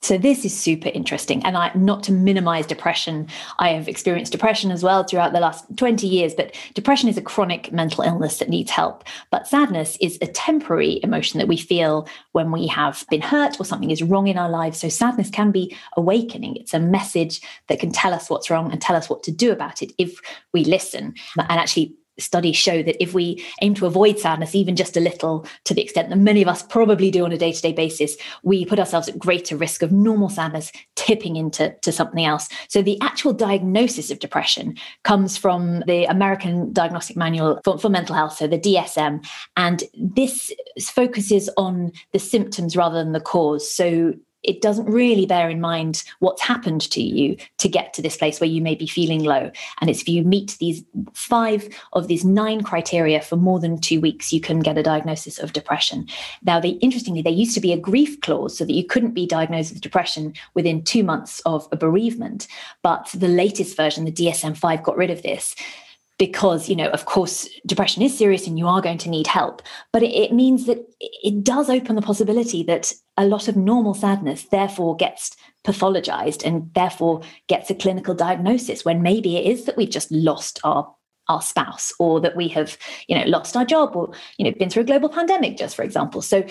So 0.02 0.16
this 0.16 0.44
is 0.44 0.58
super 0.58 0.88
interesting. 0.88 1.44
And 1.44 1.56
I 1.56 1.70
not 1.74 2.02
to 2.04 2.12
minimize 2.12 2.66
depression, 2.66 3.28
I 3.58 3.70
have 3.70 3.88
experienced 3.88 4.32
depression 4.32 4.70
as 4.70 4.82
well 4.82 5.04
throughout 5.04 5.32
the 5.32 5.40
last 5.40 5.64
20 5.76 6.06
years, 6.06 6.34
but 6.34 6.54
depression 6.74 7.08
is 7.08 7.18
a 7.18 7.22
chronic 7.22 7.72
mental 7.72 8.04
illness 8.04 8.38
that 8.38 8.48
needs 8.48 8.70
help. 8.70 9.04
But 9.30 9.46
sadness 9.46 9.98
is 10.00 10.18
a 10.22 10.26
temporary 10.26 11.00
emotion 11.02 11.38
that 11.38 11.48
we 11.48 11.56
feel 11.56 12.08
when 12.32 12.50
we 12.50 12.66
have 12.68 13.04
been 13.10 13.20
hurt 13.20 13.60
or 13.60 13.64
something 13.64 13.90
is 13.90 14.02
wrong 14.02 14.26
in 14.26 14.38
our 14.38 14.50
lives. 14.50 14.80
So 14.80 14.88
sadness 14.88 15.30
can 15.30 15.50
be 15.50 15.76
awakening. 15.96 16.56
It's 16.56 16.74
a 16.74 16.80
message 16.80 17.40
that 17.68 17.80
can 17.80 17.92
tell 17.92 18.14
us 18.14 18.30
what's 18.30 18.50
wrong 18.50 18.72
and 18.72 18.80
tell 18.80 18.96
us 18.96 19.10
what 19.10 19.22
to 19.24 19.30
do 19.30 19.52
about 19.52 19.82
it 19.82 19.92
if 19.98 20.20
we 20.52 20.64
listen 20.64 21.14
and 21.36 21.50
actually 21.50 21.94
studies 22.20 22.56
show 22.56 22.82
that 22.82 23.02
if 23.02 23.14
we 23.14 23.44
aim 23.62 23.74
to 23.74 23.86
avoid 23.86 24.18
sadness 24.18 24.54
even 24.54 24.76
just 24.76 24.96
a 24.96 25.00
little 25.00 25.46
to 25.64 25.74
the 25.74 25.82
extent 25.82 26.08
that 26.10 26.18
many 26.18 26.42
of 26.42 26.48
us 26.48 26.62
probably 26.62 27.10
do 27.10 27.24
on 27.24 27.32
a 27.32 27.38
day-to-day 27.38 27.72
basis 27.72 28.16
we 28.42 28.64
put 28.64 28.78
ourselves 28.78 29.08
at 29.08 29.18
greater 29.18 29.56
risk 29.56 29.82
of 29.82 29.92
normal 29.92 30.28
sadness 30.28 30.72
tipping 30.96 31.36
into 31.36 31.74
to 31.82 31.92
something 31.92 32.24
else. 32.24 32.48
So 32.68 32.82
the 32.82 33.00
actual 33.00 33.32
diagnosis 33.32 34.10
of 34.10 34.18
depression 34.18 34.76
comes 35.04 35.36
from 35.36 35.80
the 35.86 36.04
american 36.04 36.72
diagnostic 36.72 37.16
manual 37.16 37.60
for, 37.64 37.78
for 37.78 37.88
mental 37.88 38.14
health 38.14 38.34
so 38.34 38.46
the 38.46 38.58
dsm 38.58 39.24
and 39.56 39.84
this 39.94 40.52
focuses 40.82 41.50
on 41.56 41.92
the 42.12 42.18
symptoms 42.18 42.76
rather 42.76 43.02
than 43.02 43.12
the 43.12 43.20
cause. 43.20 43.70
So 43.70 44.14
it 44.42 44.62
doesn't 44.62 44.86
really 44.86 45.26
bear 45.26 45.50
in 45.50 45.60
mind 45.60 46.02
what's 46.20 46.42
happened 46.42 46.82
to 46.90 47.02
you 47.02 47.36
to 47.58 47.68
get 47.68 47.92
to 47.94 48.02
this 48.02 48.16
place 48.16 48.40
where 48.40 48.48
you 48.48 48.62
may 48.62 48.74
be 48.74 48.86
feeling 48.86 49.22
low. 49.22 49.50
And 49.80 49.90
it's 49.90 50.00
if 50.00 50.08
you 50.08 50.22
meet 50.22 50.56
these 50.58 50.82
five 51.12 51.68
of 51.92 52.08
these 52.08 52.24
nine 52.24 52.62
criteria 52.62 53.20
for 53.20 53.36
more 53.36 53.60
than 53.60 53.78
two 53.78 54.00
weeks, 54.00 54.32
you 54.32 54.40
can 54.40 54.60
get 54.60 54.78
a 54.78 54.82
diagnosis 54.82 55.38
of 55.38 55.52
depression. 55.52 56.06
Now, 56.42 56.60
they 56.60 56.70
interestingly, 56.70 57.22
there 57.22 57.32
used 57.32 57.54
to 57.54 57.60
be 57.60 57.72
a 57.72 57.78
grief 57.78 58.20
clause 58.20 58.56
so 58.56 58.64
that 58.64 58.72
you 58.72 58.84
couldn't 58.84 59.12
be 59.12 59.26
diagnosed 59.26 59.72
with 59.72 59.82
depression 59.82 60.34
within 60.54 60.82
two 60.82 61.04
months 61.04 61.40
of 61.44 61.68
a 61.72 61.76
bereavement. 61.76 62.46
But 62.82 63.10
the 63.14 63.28
latest 63.28 63.76
version, 63.76 64.04
the 64.04 64.12
DSM 64.12 64.56
5, 64.56 64.82
got 64.82 64.96
rid 64.96 65.10
of 65.10 65.22
this 65.22 65.54
because 66.20 66.68
you 66.68 66.76
know 66.76 66.90
of 66.90 67.06
course 67.06 67.48
depression 67.64 68.02
is 68.02 68.16
serious 68.16 68.46
and 68.46 68.58
you 68.58 68.68
are 68.68 68.82
going 68.82 68.98
to 68.98 69.08
need 69.08 69.26
help. 69.26 69.62
But 69.90 70.02
it, 70.02 70.14
it, 70.14 70.32
means 70.32 70.66
that 70.66 70.78
it 71.00 71.42
does 71.42 71.70
open 71.70 71.96
the 71.96 72.02
possibility 72.02 72.62
that 72.64 72.92
a 73.16 73.24
lot 73.24 73.48
of 73.48 73.56
normal 73.56 73.94
sadness 73.94 74.44
therefore 74.44 74.96
gets 74.96 75.34
pathologized 75.66 76.44
and 76.44 76.70
therefore 76.74 77.22
gets 77.48 77.70
a 77.70 77.74
clinical 77.74 78.14
diagnosis 78.14 78.84
when 78.84 79.00
maybe 79.02 79.38
it 79.38 79.46
is 79.46 79.64
that 79.64 79.78
we've 79.78 79.90
just 79.90 80.12
lost 80.12 80.60
our 80.62 80.94
our 81.28 81.40
spouse 81.40 81.90
or 81.98 82.20
that 82.20 82.36
we 82.36 82.48
have 82.48 82.76
you 83.08 83.16
know 83.16 83.24
lost 83.24 83.56
our 83.56 83.64
job 83.64 83.96
or 83.96 84.12
you 84.36 84.44
know 84.44 84.52
been 84.58 84.68
through 84.68 84.82
a 84.82 84.86
global 84.86 85.08
pandemic 85.08 85.56
just 85.56 85.74
for 85.74 85.82
example. 85.82 86.20
So 86.20 86.44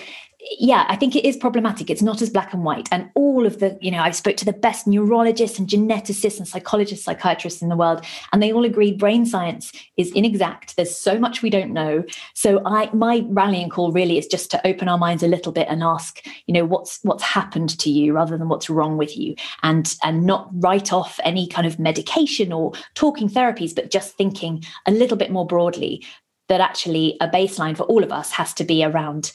yeah, 0.58 0.86
I 0.88 0.96
think 0.96 1.14
it 1.14 1.24
is 1.24 1.36
problematic. 1.36 1.90
It's 1.90 2.02
not 2.02 2.22
as 2.22 2.30
black 2.30 2.52
and 2.52 2.64
white. 2.64 2.88
And 2.90 3.10
all 3.14 3.46
of 3.46 3.58
the, 3.58 3.76
you 3.80 3.90
know, 3.90 4.00
I 4.00 4.10
spoke 4.10 4.36
to 4.38 4.44
the 4.44 4.52
best 4.52 4.86
neurologists 4.86 5.58
and 5.58 5.68
geneticists 5.68 6.38
and 6.38 6.48
psychologists, 6.48 7.04
psychiatrists 7.04 7.60
in 7.60 7.68
the 7.68 7.76
world, 7.76 8.04
and 8.32 8.42
they 8.42 8.52
all 8.52 8.64
agreed 8.64 8.98
brain 8.98 9.26
science 9.26 9.72
is 9.96 10.10
inexact. 10.12 10.76
There's 10.76 10.94
so 10.94 11.18
much 11.18 11.42
we 11.42 11.50
don't 11.50 11.72
know. 11.72 12.04
So 12.34 12.62
I 12.64 12.90
my 12.92 13.24
rallying 13.28 13.68
call 13.68 13.92
really 13.92 14.18
is 14.18 14.26
just 14.26 14.50
to 14.52 14.66
open 14.66 14.88
our 14.88 14.98
minds 14.98 15.22
a 15.22 15.28
little 15.28 15.52
bit 15.52 15.68
and 15.68 15.82
ask, 15.82 16.24
you 16.46 16.54
know, 16.54 16.64
what's 16.64 17.00
what's 17.02 17.22
happened 17.22 17.78
to 17.78 17.90
you 17.90 18.14
rather 18.14 18.38
than 18.38 18.48
what's 18.48 18.70
wrong 18.70 18.96
with 18.96 19.16
you. 19.16 19.34
And 19.62 19.94
and 20.02 20.24
not 20.24 20.48
write 20.52 20.92
off 20.92 21.20
any 21.22 21.46
kind 21.48 21.66
of 21.66 21.78
medication 21.78 22.52
or 22.52 22.72
talking 22.94 23.28
therapies, 23.28 23.74
but 23.74 23.90
just 23.90 24.16
thinking 24.16 24.64
a 24.86 24.90
little 24.90 25.16
bit 25.16 25.30
more 25.30 25.46
broadly 25.46 26.04
that 26.48 26.60
actually 26.60 27.16
a 27.20 27.28
baseline 27.28 27.76
for 27.76 27.84
all 27.84 28.02
of 28.02 28.10
us 28.10 28.32
has 28.32 28.52
to 28.54 28.64
be 28.64 28.84
around 28.84 29.32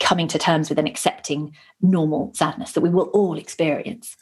coming 0.00 0.26
to 0.26 0.38
terms 0.38 0.68
with 0.68 0.78
and 0.78 0.88
accepting 0.88 1.54
normal 1.80 2.32
sadness 2.34 2.72
that 2.72 2.80
we 2.80 2.88
will 2.88 3.10
all 3.12 3.36
experience. 3.36 4.16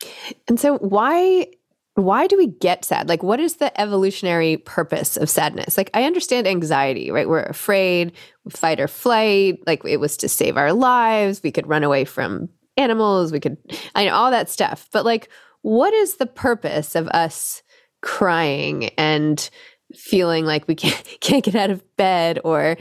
And 0.49 0.61
so 0.61 0.77
why 0.79 1.47
why 1.95 2.29
do 2.29 2.37
we 2.37 2.47
get 2.47 2.85
sad? 2.85 3.09
Like 3.09 3.23
what 3.23 3.41
is 3.41 3.57
the 3.57 3.81
evolutionary 3.81 4.59
purpose 4.59 5.17
of 5.17 5.31
sadness? 5.31 5.77
Like 5.77 5.91
I 5.95 6.05
understand 6.05 6.47
anxiety, 6.47 7.11
right? 7.11 7.29
We're 7.29 7.43
afraid, 7.43 8.13
fight 8.51 8.79
or 8.79 8.87
flight, 8.87 9.61
like 9.67 9.85
it 9.85 9.99
was 9.99 10.17
to 10.19 10.29
save 10.29 10.57
our 10.57 10.73
lives, 10.73 11.43
we 11.43 11.51
could 11.51 11.67
run 11.67 11.85
away 11.85 12.05
from 12.05 12.49
animals, 12.77 13.33
we 13.33 13.41
could 13.41 13.57
I 13.95 14.05
know 14.05 14.15
all 14.15 14.31
that 14.31 14.51
stuff. 14.51 14.89
But 14.93 15.05
like 15.05 15.29
what 15.63 15.93
is 15.95 16.17
the 16.17 16.27
purpose 16.27 16.95
of 16.95 17.09
us 17.09 17.63
crying 18.01 18.87
and 18.97 19.49
feeling 19.95 20.45
like 20.45 20.69
we 20.69 20.75
can't, 20.75 21.03
can't 21.21 21.45
get 21.45 21.55
out 21.55 21.71
of 21.71 21.97
bed 21.97 22.41
or 22.45 22.77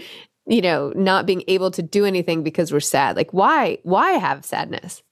you 0.48 0.62
know, 0.62 0.94
not 0.96 1.26
being 1.26 1.44
able 1.48 1.72
to 1.72 1.82
do 1.84 2.06
anything 2.06 2.44
because 2.44 2.72
we're 2.72 2.80
sad. 2.80 3.16
Like 3.16 3.34
why 3.34 3.80
why 3.84 4.12
have 4.14 4.46
sadness? 4.46 5.04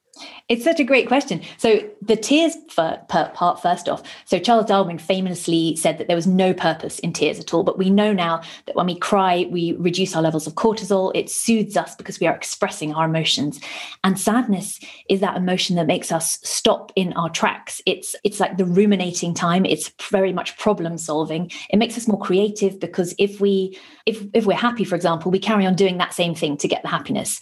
It's 0.47 0.63
such 0.63 0.79
a 0.79 0.83
great 0.83 1.07
question. 1.07 1.41
So 1.57 1.79
the 2.01 2.15
tears 2.15 2.55
per 2.75 3.03
part 3.07 3.61
first 3.61 3.89
off. 3.89 4.03
So 4.25 4.37
Charles 4.39 4.67
Darwin 4.67 4.97
famously 4.97 5.75
said 5.75 5.97
that 5.97 6.07
there 6.07 6.15
was 6.15 6.27
no 6.27 6.53
purpose 6.53 6.99
in 6.99 7.13
tears 7.13 7.39
at 7.39 7.53
all, 7.53 7.63
but 7.63 7.77
we 7.77 7.89
know 7.89 8.13
now 8.13 8.41
that 8.65 8.75
when 8.75 8.85
we 8.85 8.95
cry, 8.95 9.47
we 9.49 9.73
reduce 9.73 10.15
our 10.15 10.21
levels 10.21 10.45
of 10.45 10.53
cortisol. 10.53 11.11
It 11.15 11.29
soothes 11.29 11.75
us 11.75 11.95
because 11.95 12.19
we 12.19 12.27
are 12.27 12.35
expressing 12.35 12.93
our 12.93 13.05
emotions. 13.05 13.59
And 14.03 14.19
sadness 14.19 14.79
is 15.09 15.19
that 15.19 15.35
emotion 15.35 15.75
that 15.77 15.87
makes 15.87 16.11
us 16.11 16.39
stop 16.43 16.91
in 16.95 17.11
our 17.13 17.29
tracks. 17.29 17.81
It's 17.85 18.15
it's 18.23 18.39
like 18.39 18.57
the 18.57 18.65
ruminating 18.65 19.33
time. 19.33 19.65
It's 19.65 19.91
very 20.11 20.31
much 20.31 20.57
problem 20.57 20.97
solving. 20.97 21.51
It 21.71 21.77
makes 21.77 21.97
us 21.97 22.07
more 22.07 22.19
creative 22.19 22.79
because 22.79 23.15
if 23.17 23.41
we 23.41 23.77
if 24.05 24.23
if 24.33 24.45
we're 24.45 24.53
happy, 24.53 24.83
for 24.83 24.95
example, 24.95 25.31
we 25.31 25.39
carry 25.39 25.65
on 25.65 25.75
doing 25.75 25.97
that 25.97 26.13
same 26.13 26.35
thing 26.35 26.55
to 26.57 26.67
get 26.67 26.83
the 26.83 26.89
happiness. 26.89 27.41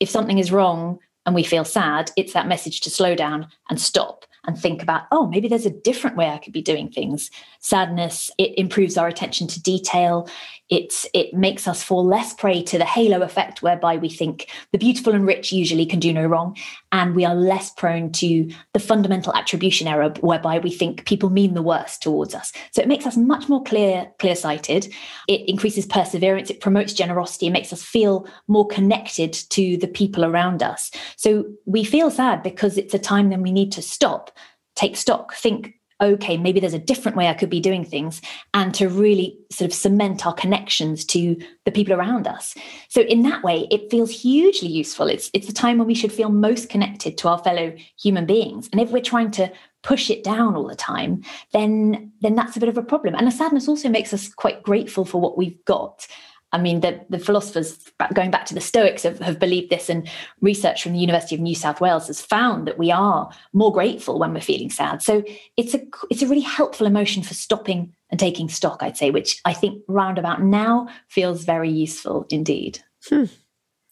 If 0.00 0.08
something 0.08 0.38
is 0.38 0.52
wrong, 0.52 0.98
and 1.26 1.34
we 1.34 1.42
feel 1.42 1.64
sad, 1.64 2.10
it's 2.16 2.32
that 2.32 2.48
message 2.48 2.80
to 2.82 2.90
slow 2.90 3.14
down 3.14 3.48
and 3.70 3.80
stop 3.80 4.24
and 4.46 4.58
think 4.58 4.82
about, 4.82 5.04
oh, 5.10 5.26
maybe 5.26 5.48
there's 5.48 5.66
a 5.66 5.70
different 5.70 6.16
way 6.16 6.28
I 6.28 6.38
could 6.38 6.52
be 6.52 6.62
doing 6.62 6.90
things. 6.90 7.30
Sadness, 7.60 8.30
it 8.38 8.58
improves 8.58 8.98
our 8.98 9.08
attention 9.08 9.46
to 9.48 9.62
detail 9.62 10.28
it 10.70 11.34
makes 11.34 11.68
us 11.68 11.82
fall 11.82 12.06
less 12.06 12.32
prey 12.32 12.62
to 12.62 12.78
the 12.78 12.84
halo 12.84 13.20
effect 13.20 13.62
whereby 13.62 13.96
we 13.96 14.08
think 14.08 14.48
the 14.72 14.78
beautiful 14.78 15.12
and 15.12 15.26
rich 15.26 15.52
usually 15.52 15.84
can 15.84 16.00
do 16.00 16.12
no 16.12 16.24
wrong 16.24 16.56
and 16.90 17.14
we 17.14 17.24
are 17.24 17.34
less 17.34 17.70
prone 17.70 18.10
to 18.10 18.50
the 18.72 18.80
fundamental 18.80 19.34
attribution 19.34 19.86
error 19.86 20.10
whereby 20.20 20.58
we 20.58 20.70
think 20.70 21.04
people 21.04 21.28
mean 21.28 21.54
the 21.54 21.62
worst 21.62 22.02
towards 22.02 22.34
us. 22.34 22.52
So 22.70 22.80
it 22.80 22.88
makes 22.88 23.06
us 23.06 23.16
much 23.16 23.48
more 23.48 23.62
clear 23.62 24.10
clear 24.18 24.34
sighted 24.34 24.92
it 25.28 25.48
increases 25.48 25.86
perseverance 25.86 26.50
it 26.50 26.60
promotes 26.60 26.94
generosity 26.94 27.46
it 27.46 27.52
makes 27.52 27.72
us 27.72 27.82
feel 27.82 28.26
more 28.48 28.66
connected 28.66 29.34
to 29.50 29.76
the 29.76 29.88
people 29.88 30.24
around 30.24 30.62
us. 30.62 30.90
So 31.16 31.44
we 31.66 31.84
feel 31.84 32.10
sad 32.10 32.42
because 32.42 32.78
it's 32.78 32.94
a 32.94 32.98
time 32.98 33.28
then 33.28 33.42
we 33.42 33.52
need 33.52 33.72
to 33.72 33.82
stop 33.82 34.30
take 34.76 34.96
stock 34.96 35.34
think 35.34 35.74
okay, 36.04 36.36
maybe 36.36 36.60
there's 36.60 36.74
a 36.74 36.78
different 36.78 37.16
way 37.16 37.28
I 37.28 37.34
could 37.34 37.50
be 37.50 37.60
doing 37.60 37.84
things, 37.84 38.20
and 38.52 38.74
to 38.74 38.88
really 38.88 39.38
sort 39.50 39.70
of 39.70 39.74
cement 39.74 40.26
our 40.26 40.34
connections 40.34 41.04
to 41.06 41.36
the 41.64 41.72
people 41.72 41.94
around 41.94 42.26
us. 42.26 42.54
So 42.88 43.02
in 43.02 43.22
that 43.22 43.42
way, 43.42 43.66
it 43.70 43.90
feels 43.90 44.10
hugely 44.10 44.68
useful. 44.68 45.08
It's 45.08 45.30
it's 45.32 45.46
the 45.46 45.52
time 45.52 45.78
when 45.78 45.86
we 45.86 45.94
should 45.94 46.12
feel 46.12 46.30
most 46.30 46.68
connected 46.68 47.18
to 47.18 47.28
our 47.28 47.38
fellow 47.38 47.74
human 48.00 48.26
beings. 48.26 48.68
And 48.72 48.80
if 48.80 48.90
we're 48.90 49.02
trying 49.02 49.30
to 49.32 49.50
push 49.82 50.10
it 50.10 50.24
down 50.24 50.56
all 50.56 50.66
the 50.66 50.74
time, 50.74 51.22
then 51.52 52.12
then 52.20 52.34
that's 52.34 52.56
a 52.56 52.60
bit 52.60 52.68
of 52.68 52.78
a 52.78 52.82
problem. 52.82 53.14
And 53.14 53.26
the 53.26 53.30
sadness 53.30 53.68
also 53.68 53.88
makes 53.88 54.12
us 54.12 54.28
quite 54.28 54.62
grateful 54.62 55.04
for 55.04 55.20
what 55.20 55.38
we've 55.38 55.62
got. 55.64 56.06
I 56.54 56.58
mean, 56.58 56.80
the, 56.80 57.04
the 57.10 57.18
philosophers 57.18 57.76
going 58.14 58.30
back 58.30 58.46
to 58.46 58.54
the 58.54 58.60
Stoics 58.60 59.02
have, 59.02 59.18
have 59.18 59.40
believed 59.40 59.70
this, 59.70 59.90
and 59.90 60.08
research 60.40 60.84
from 60.84 60.92
the 60.92 61.00
University 61.00 61.34
of 61.34 61.40
New 61.40 61.56
South 61.56 61.80
Wales 61.80 62.06
has 62.06 62.20
found 62.20 62.68
that 62.68 62.78
we 62.78 62.92
are 62.92 63.28
more 63.52 63.72
grateful 63.72 64.20
when 64.20 64.32
we're 64.32 64.40
feeling 64.40 64.70
sad. 64.70 65.02
So 65.02 65.24
it's 65.56 65.74
a 65.74 65.80
it's 66.10 66.22
a 66.22 66.28
really 66.28 66.42
helpful 66.42 66.86
emotion 66.86 67.24
for 67.24 67.34
stopping 67.34 67.92
and 68.08 68.20
taking 68.20 68.48
stock, 68.48 68.84
I'd 68.84 68.96
say, 68.96 69.10
which 69.10 69.40
I 69.44 69.52
think 69.52 69.82
roundabout 69.88 70.42
now 70.42 70.86
feels 71.08 71.44
very 71.44 71.72
useful 71.72 72.24
indeed. 72.30 72.78
Hmm. 73.08 73.24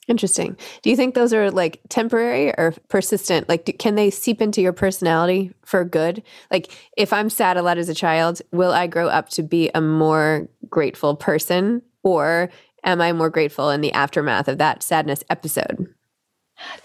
Interesting. 0.07 0.57
Do 0.83 0.91
you 0.91 0.97
think 0.97 1.15
those 1.15 1.33
are 1.33 1.51
like 1.51 1.81
temporary 1.89 2.51
or 2.59 2.75
persistent? 2.89 3.49
Like, 3.49 3.65
do, 3.65 3.73
can 3.73 3.97
they 3.97 4.11
seep 4.11 4.41
into 4.41 4.61
your 4.61 4.73
personality 4.73 5.53
for 5.65 5.85
good? 5.85 6.23
Like, 6.51 6.71
if 6.97 7.13
I'm 7.13 7.31
sad 7.31 7.57
a 7.57 7.63
lot 7.63 7.79
as 7.79 7.89
a 7.89 7.95
child, 7.95 8.41
will 8.53 8.73
I 8.73 8.87
grow 8.87 9.09
up 9.09 9.31
to 9.31 9.43
be 9.43 9.71
a 9.75 9.81
more 9.81 10.49
grateful 10.69 11.17
person 11.17 11.83
or 12.03 12.51
am 12.85 13.01
I 13.01 13.13
more 13.13 13.31
grateful 13.31 13.71
in 13.71 13.81
the 13.81 13.93
aftermath 13.93 14.49
of 14.49 14.59
that 14.59 14.83
sadness 14.83 15.23
episode? 15.31 15.89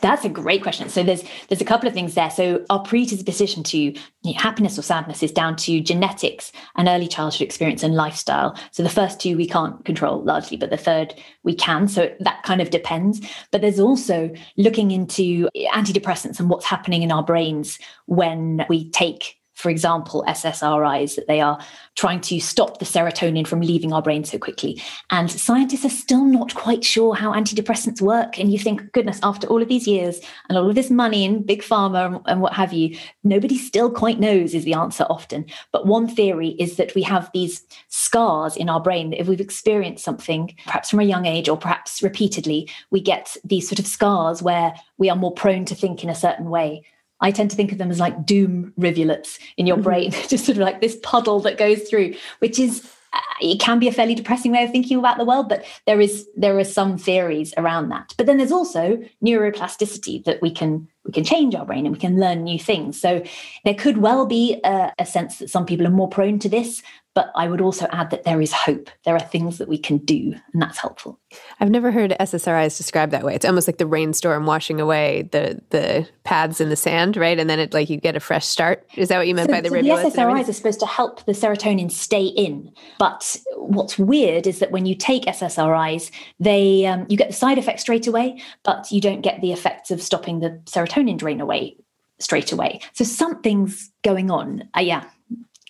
That's 0.01 0.25
a 0.25 0.29
great 0.29 0.63
question. 0.63 0.89
So 0.89 1.03
there's 1.03 1.24
there's 1.50 1.62
a 1.62 1.65
couple 1.65 1.88
of 1.88 1.93
things 1.93 2.15
there. 2.15 2.29
So 2.29 2.65
our 2.69 2.81
predisposition 2.81 3.63
to 3.63 3.77
you 3.77 3.93
know, 4.24 4.33
happiness 4.36 4.77
or 4.77 4.81
sadness 4.81 5.24
is 5.24 5.31
down 5.31 5.55
to 5.57 5.79
genetics 5.81 6.51
and 6.75 6.88
early 6.88 7.07
childhood 7.07 7.41
experience 7.41 7.83
and 7.83 7.95
lifestyle. 7.95 8.57
So 8.71 8.83
the 8.83 8.89
first 8.89 9.19
two 9.19 9.38
we 9.38 9.47
can't 9.47 9.83
control 9.86 10.24
largely, 10.24 10.57
but 10.57 10.69
the 10.69 10.77
third 10.77 11.13
we 11.43 11.53
can. 11.53 11.88
So 11.88 12.12
that 12.19 12.43
kind 12.43 12.62
of 12.62 12.69
depends. 12.69 13.21
But 13.51 13.62
there's 13.62 13.79
also 13.79 14.31
looking 14.57 14.91
into 14.91 15.50
antidepressants 15.74 16.39
and 16.39 16.50
what's 16.50 16.65
happening 16.65 17.03
in 17.03 17.12
our 17.12 17.24
brains 17.24 17.79
when 18.05 18.65
we 18.69 18.89
take 18.89 19.37
for 19.57 19.71
example, 19.71 20.23
SSRIs, 20.27 21.15
that 21.15 21.25
they 21.25 21.41
are 21.41 21.59
trying 21.95 22.21
to 22.21 22.39
stop 22.39 22.77
the 22.77 22.85
serotonin 22.85 23.47
from 23.47 23.59
leaving 23.59 23.91
our 23.91 24.03
brain 24.03 24.23
so 24.23 24.37
quickly. 24.37 24.79
And 25.09 25.31
scientists 25.31 25.83
are 25.83 25.89
still 25.89 26.23
not 26.23 26.53
quite 26.53 26.85
sure 26.85 27.15
how 27.15 27.33
antidepressants 27.33 27.99
work. 27.99 28.37
And 28.37 28.51
you 28.51 28.59
think, 28.59 28.91
goodness, 28.91 29.19
after 29.23 29.47
all 29.47 29.59
of 29.59 29.67
these 29.67 29.87
years 29.87 30.21
and 30.47 30.59
all 30.59 30.69
of 30.69 30.75
this 30.75 30.91
money 30.91 31.25
in 31.25 31.41
big 31.41 31.63
pharma 31.63 32.21
and 32.27 32.39
what 32.39 32.53
have 32.53 32.71
you, 32.71 32.95
nobody 33.23 33.57
still 33.57 33.89
quite 33.89 34.19
knows 34.19 34.53
is 34.53 34.63
the 34.63 34.75
answer 34.75 35.05
often. 35.09 35.47
But 35.71 35.87
one 35.87 36.07
theory 36.07 36.49
is 36.59 36.75
that 36.75 36.93
we 36.93 37.01
have 37.01 37.31
these 37.33 37.65
scars 37.87 38.55
in 38.55 38.69
our 38.69 38.79
brain 38.79 39.09
that 39.09 39.21
if 39.21 39.27
we've 39.27 39.41
experienced 39.41 40.03
something, 40.03 40.55
perhaps 40.67 40.91
from 40.91 40.99
a 40.99 41.03
young 41.03 41.25
age 41.25 41.49
or 41.49 41.57
perhaps 41.57 42.03
repeatedly, 42.03 42.69
we 42.91 43.01
get 43.01 43.35
these 43.43 43.67
sort 43.67 43.79
of 43.79 43.87
scars 43.87 44.43
where 44.43 44.75
we 44.99 45.09
are 45.09 45.15
more 45.15 45.33
prone 45.33 45.65
to 45.65 45.73
think 45.73 46.03
in 46.03 46.11
a 46.11 46.15
certain 46.15 46.51
way. 46.51 46.83
I 47.19 47.31
tend 47.31 47.50
to 47.51 47.55
think 47.55 47.71
of 47.71 47.77
them 47.77 47.91
as 47.91 48.00
like 48.00 48.25
doom 48.25 48.74
rivulets 48.77 49.39
in 49.57 49.67
your 49.67 49.77
mm-hmm. 49.77 49.83
brain, 49.83 50.12
just 50.27 50.45
sort 50.45 50.57
of 50.57 50.63
like 50.63 50.81
this 50.81 50.97
puddle 51.03 51.39
that 51.41 51.57
goes 51.57 51.83
through, 51.83 52.15
which 52.39 52.59
is 52.59 52.88
uh, 53.13 53.19
it 53.41 53.59
can 53.59 53.79
be 53.79 53.88
a 53.88 53.91
fairly 53.91 54.15
depressing 54.15 54.51
way 54.51 54.63
of 54.63 54.71
thinking 54.71 55.00
about 55.00 55.17
the 55.17 55.25
world, 55.25 55.47
but 55.50 55.65
there 55.86 56.01
is 56.01 56.27
there 56.36 56.57
are 56.59 56.63
some 56.63 56.97
theories 56.97 57.53
around 57.57 57.89
that. 57.89 58.13
But 58.17 58.25
then 58.25 58.38
there's 58.38 58.51
also 58.51 59.01
neuroplasticity 59.24 60.24
that 60.25 60.41
we 60.41 60.51
can 60.51 60.88
we 61.05 61.13
can 61.13 61.24
change 61.24 61.55
our 61.55 61.65
brain 61.65 61.86
and 61.86 61.95
we 61.95 62.00
can 62.00 62.19
learn 62.19 62.43
new 62.43 62.59
things. 62.59 63.00
So 63.00 63.24
there 63.63 63.74
could 63.74 64.00
well 64.00 64.25
be 64.25 64.59
a, 64.63 64.91
a 65.00 65.05
sense 65.05 65.39
that 65.39 65.50
some 65.50 65.65
people 65.65 65.88
are 65.88 65.91
more 65.91 66.09
prone 66.09 66.38
to 66.39 66.50
this, 66.50 66.83
but 67.17 67.31
I 67.33 67.47
would 67.47 67.62
also 67.62 67.88
add 67.91 68.12
that 68.12 68.25
there 68.25 68.39
is 68.39 68.53
hope. 68.53 68.91
There 69.03 69.15
are 69.15 69.19
things 69.19 69.57
that 69.57 69.67
we 69.67 69.79
can 69.79 69.97
do, 69.97 70.36
and 70.53 70.62
that's 70.62 70.77
helpful. 70.77 71.19
I've 71.59 71.71
never 71.71 71.91
heard 71.91 72.15
SSRIs 72.19 72.77
described 72.77 73.12
that 73.12 73.24
way. 73.24 73.33
It's 73.33 73.43
almost 73.43 73.67
like 73.67 73.79
the 73.79 73.88
rainstorm 73.88 74.45
washing 74.45 74.79
away 74.79 75.27
the 75.31 75.59
the 75.71 76.07
paths 76.25 76.62
in 76.62 76.69
the 76.69 76.75
sand, 76.75 77.17
right? 77.17 77.39
And 77.39 77.50
then 77.50 77.57
it 77.57 77.74
like 77.74 77.89
you 77.89 77.97
get 77.97 78.15
a 78.15 78.19
fresh 78.19 78.45
start. 78.45 78.88
Is 78.95 79.09
that 79.09 79.17
what 79.17 79.27
you 79.27 79.33
meant 79.33 79.50
so, 79.50 79.53
by 79.53 79.62
the 79.62 79.69
so 79.69 79.74
rivulets? 79.74 80.13
The 80.13 80.21
SSRIs 80.21 80.47
are 80.47 80.53
supposed 80.53 80.79
to 80.81 80.86
help 80.86 81.25
the 81.25 81.31
serotonin 81.31 81.89
stay 81.89 82.25
in. 82.25 82.71
But 83.00 83.36
what's 83.55 83.97
weird 83.97 84.45
is 84.45 84.59
that 84.59 84.69
when 84.69 84.86
you 84.86 84.93
take 84.93 85.24
SSRIs, 85.24 86.12
they 86.39 86.86
um, 86.86 87.07
you 87.09 87.17
get 87.17 87.29
the 87.29 87.33
side 87.33 87.57
effects 87.57 87.81
straight 87.81 88.05
away, 88.05 88.39
but 88.62 88.91
you 88.91 89.01
don't 89.01 89.21
get 89.21 89.41
the 89.41 89.53
effects 89.53 89.89
of 89.89 90.03
stopping 90.03 90.41
the 90.41 90.62
serotonin 90.65 91.17
drain 91.17 91.41
away 91.41 91.77
straight 92.19 92.51
away. 92.51 92.79
So 92.93 93.03
something's 93.03 93.91
going 94.03 94.31
on. 94.31 94.69
Uh, 94.75 94.81
yeah, 94.81 95.03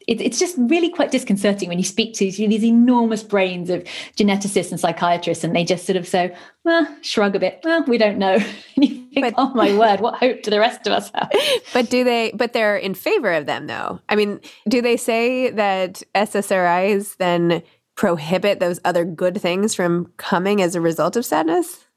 it, 0.08 0.22
it's 0.22 0.40
just 0.40 0.56
really 0.58 0.90
quite 0.90 1.12
disconcerting 1.12 1.68
when 1.68 1.78
you 1.78 1.84
speak 1.84 2.14
to 2.16 2.32
these 2.32 2.64
enormous 2.64 3.24
brains 3.24 3.70
of 3.70 3.84
geneticists 4.16 4.72
and 4.72 4.80
psychiatrists, 4.80 5.44
and 5.44 5.56
they 5.56 5.66
just 5.66 5.86
sort 5.86 5.98
of 5.98 6.08
say, 6.08 6.36
well, 6.64 6.88
shrug 7.02 7.36
a 7.36 7.40
bit. 7.40 7.60
Well, 7.64 7.84
we 7.84 7.98
don't 7.98 8.18
know. 8.18 8.40
And 8.76 8.86
you 8.86 9.10
think, 9.10 9.22
but, 9.22 9.34
oh 9.38 9.54
my 9.56 9.76
word, 9.76 10.00
what 10.02 10.16
hope 10.16 10.44
do 10.44 10.52
the 10.52 10.60
rest 10.60 10.86
of 10.86 10.94
us 10.94 11.12
have? 11.16 11.32
But 11.74 11.90
do 11.90 12.04
they? 12.04 12.32
But 12.34 12.54
they're 12.54 12.78
in 12.78 12.94
favor 12.94 13.34
of 13.34 13.48
them, 13.48 13.66
though. 13.68 14.00
I 14.08 14.16
mean, 14.16 14.40
do 14.70 14.82
they 14.82 14.98
say 14.98 15.50
that 15.50 16.04
SSRIs 16.14 17.18
then 17.18 17.64
prohibit 17.96 18.60
those 18.60 18.80
other 18.86 19.04
good 19.04 19.42
things 19.42 19.74
from 19.74 20.14
coming 20.18 20.62
as 20.62 20.76
a 20.76 20.82
result 20.82 21.16
of 21.16 21.26
sadness? 21.26 21.88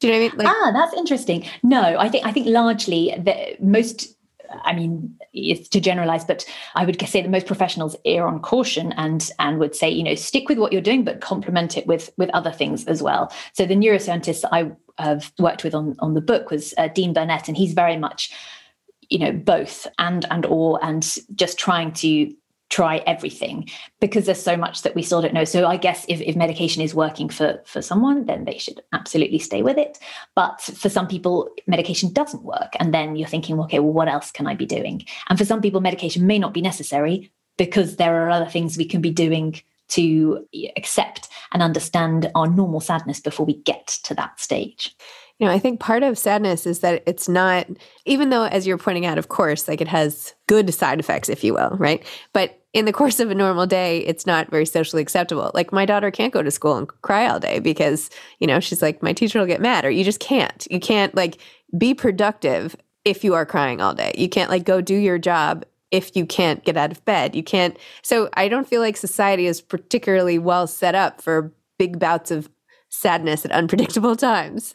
Do 0.00 0.06
you 0.06 0.12
know 0.12 0.20
what 0.20 0.24
I 0.24 0.36
mean? 0.36 0.46
Like, 0.46 0.56
ah, 0.56 0.70
that's 0.72 0.94
interesting. 0.94 1.44
No, 1.64 1.82
I 1.98 2.08
think 2.08 2.24
I 2.24 2.30
think 2.30 2.46
largely 2.46 3.14
that 3.18 3.62
most 3.62 4.14
I 4.50 4.74
mean, 4.74 5.16
it's 5.32 5.68
to 5.70 5.80
generalize, 5.80 6.24
but 6.24 6.44
I 6.74 6.84
would 6.84 7.00
say 7.08 7.22
that 7.22 7.30
most 7.30 7.46
professionals 7.46 7.96
err 8.04 8.26
on 8.26 8.40
caution 8.40 8.92
and 8.92 9.30
and 9.38 9.58
would 9.58 9.74
say, 9.74 9.88
you 9.88 10.02
know, 10.02 10.14
stick 10.14 10.48
with 10.48 10.58
what 10.58 10.72
you're 10.72 10.82
doing, 10.82 11.04
but 11.04 11.20
complement 11.20 11.76
it 11.76 11.86
with 11.86 12.10
with 12.16 12.30
other 12.30 12.52
things 12.52 12.86
as 12.86 13.02
well. 13.02 13.32
So 13.52 13.66
the 13.66 13.74
neuroscientist 13.74 14.44
I 14.50 14.70
have 14.98 15.32
worked 15.38 15.64
with 15.64 15.74
on 15.74 15.96
on 16.00 16.14
the 16.14 16.20
book 16.20 16.50
was 16.50 16.74
uh, 16.78 16.88
Dean 16.88 17.12
Burnett, 17.12 17.48
and 17.48 17.56
he's 17.56 17.72
very 17.72 17.96
much, 17.96 18.32
you 19.08 19.18
know, 19.18 19.32
both 19.32 19.86
and 19.98 20.26
and 20.30 20.46
or 20.46 20.78
and 20.82 21.16
just 21.34 21.58
trying 21.58 21.92
to 21.92 22.34
try 22.70 22.98
everything 23.06 23.68
because 24.00 24.26
there's 24.26 24.42
so 24.42 24.56
much 24.56 24.82
that 24.82 24.94
we 24.94 25.02
still 25.02 25.22
don't 25.22 25.34
know. 25.34 25.44
So 25.44 25.66
I 25.66 25.76
guess 25.76 26.04
if, 26.08 26.20
if 26.20 26.36
medication 26.36 26.82
is 26.82 26.94
working 26.94 27.28
for 27.28 27.62
for 27.64 27.80
someone, 27.80 28.26
then 28.26 28.44
they 28.44 28.58
should 28.58 28.80
absolutely 28.92 29.38
stay 29.38 29.62
with 29.62 29.78
it. 29.78 29.98
But 30.34 30.60
for 30.60 30.88
some 30.88 31.08
people, 31.08 31.48
medication 31.66 32.12
doesn't 32.12 32.44
work. 32.44 32.72
And 32.78 32.92
then 32.92 33.16
you're 33.16 33.28
thinking, 33.28 33.58
okay, 33.60 33.78
well, 33.78 33.92
what 33.92 34.08
else 34.08 34.30
can 34.30 34.46
I 34.46 34.54
be 34.54 34.66
doing? 34.66 35.04
And 35.28 35.38
for 35.38 35.44
some 35.44 35.60
people, 35.60 35.80
medication 35.80 36.26
may 36.26 36.38
not 36.38 36.54
be 36.54 36.60
necessary 36.60 37.32
because 37.56 37.96
there 37.96 38.26
are 38.26 38.30
other 38.30 38.50
things 38.50 38.76
we 38.76 38.84
can 38.84 39.00
be 39.00 39.10
doing 39.10 39.60
to 39.88 40.46
accept 40.76 41.28
and 41.52 41.62
understand 41.62 42.30
our 42.34 42.46
normal 42.46 42.80
sadness 42.80 43.20
before 43.20 43.46
we 43.46 43.54
get 43.54 43.86
to 44.04 44.14
that 44.14 44.38
stage. 44.38 44.94
You 45.38 45.46
know, 45.46 45.52
I 45.52 45.58
think 45.58 45.78
part 45.78 46.02
of 46.02 46.18
sadness 46.18 46.66
is 46.66 46.80
that 46.80 47.02
it's 47.06 47.28
not, 47.28 47.66
even 48.04 48.30
though, 48.30 48.44
as 48.44 48.66
you're 48.66 48.78
pointing 48.78 49.06
out, 49.06 49.18
of 49.18 49.28
course, 49.28 49.68
like 49.68 49.80
it 49.80 49.88
has 49.88 50.34
good 50.48 50.72
side 50.74 50.98
effects, 50.98 51.28
if 51.28 51.44
you 51.44 51.54
will, 51.54 51.70
right? 51.78 52.04
But 52.32 52.60
in 52.72 52.84
the 52.84 52.92
course 52.92 53.20
of 53.20 53.30
a 53.30 53.34
normal 53.34 53.66
day, 53.66 53.98
it's 54.00 54.26
not 54.26 54.50
very 54.50 54.66
socially 54.66 55.00
acceptable. 55.00 55.50
Like 55.54 55.72
my 55.72 55.86
daughter 55.86 56.10
can't 56.10 56.32
go 56.32 56.42
to 56.42 56.50
school 56.50 56.76
and 56.76 56.88
cry 57.02 57.28
all 57.28 57.40
day 57.40 57.60
because, 57.60 58.10
you 58.40 58.46
know, 58.46 58.60
she's 58.60 58.82
like, 58.82 59.02
my 59.02 59.12
teacher 59.12 59.38
will 59.38 59.46
get 59.46 59.60
mad, 59.60 59.84
or 59.84 59.90
you 59.90 60.04
just 60.04 60.20
can't. 60.20 60.66
You 60.70 60.80
can't 60.80 61.14
like 61.14 61.38
be 61.76 61.94
productive 61.94 62.76
if 63.04 63.24
you 63.24 63.34
are 63.34 63.46
crying 63.46 63.80
all 63.80 63.94
day. 63.94 64.12
You 64.16 64.28
can't 64.28 64.50
like 64.50 64.64
go 64.64 64.80
do 64.80 64.94
your 64.94 65.18
job 65.18 65.64
if 65.90 66.14
you 66.14 66.26
can't 66.26 66.64
get 66.64 66.76
out 66.76 66.92
of 66.92 67.04
bed. 67.04 67.34
You 67.34 67.42
can't. 67.42 67.78
So 68.02 68.28
I 68.34 68.48
don't 68.48 68.68
feel 68.68 68.80
like 68.80 68.96
society 68.96 69.46
is 69.46 69.60
particularly 69.60 70.38
well 70.38 70.66
set 70.66 70.94
up 70.94 71.22
for 71.22 71.52
big 71.78 71.98
bouts 71.98 72.30
of 72.30 72.50
sadness 72.90 73.44
at 73.44 73.52
unpredictable 73.52 74.16
times. 74.16 74.74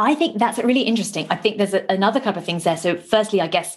I 0.00 0.14
think 0.14 0.38
that's 0.38 0.58
really 0.58 0.80
interesting. 0.80 1.26
I 1.28 1.36
think 1.36 1.58
there's 1.58 1.74
a, 1.74 1.84
another 1.90 2.20
couple 2.20 2.40
of 2.40 2.46
things 2.46 2.64
there. 2.64 2.78
So, 2.78 2.96
firstly, 2.96 3.40
I 3.40 3.46
guess 3.46 3.76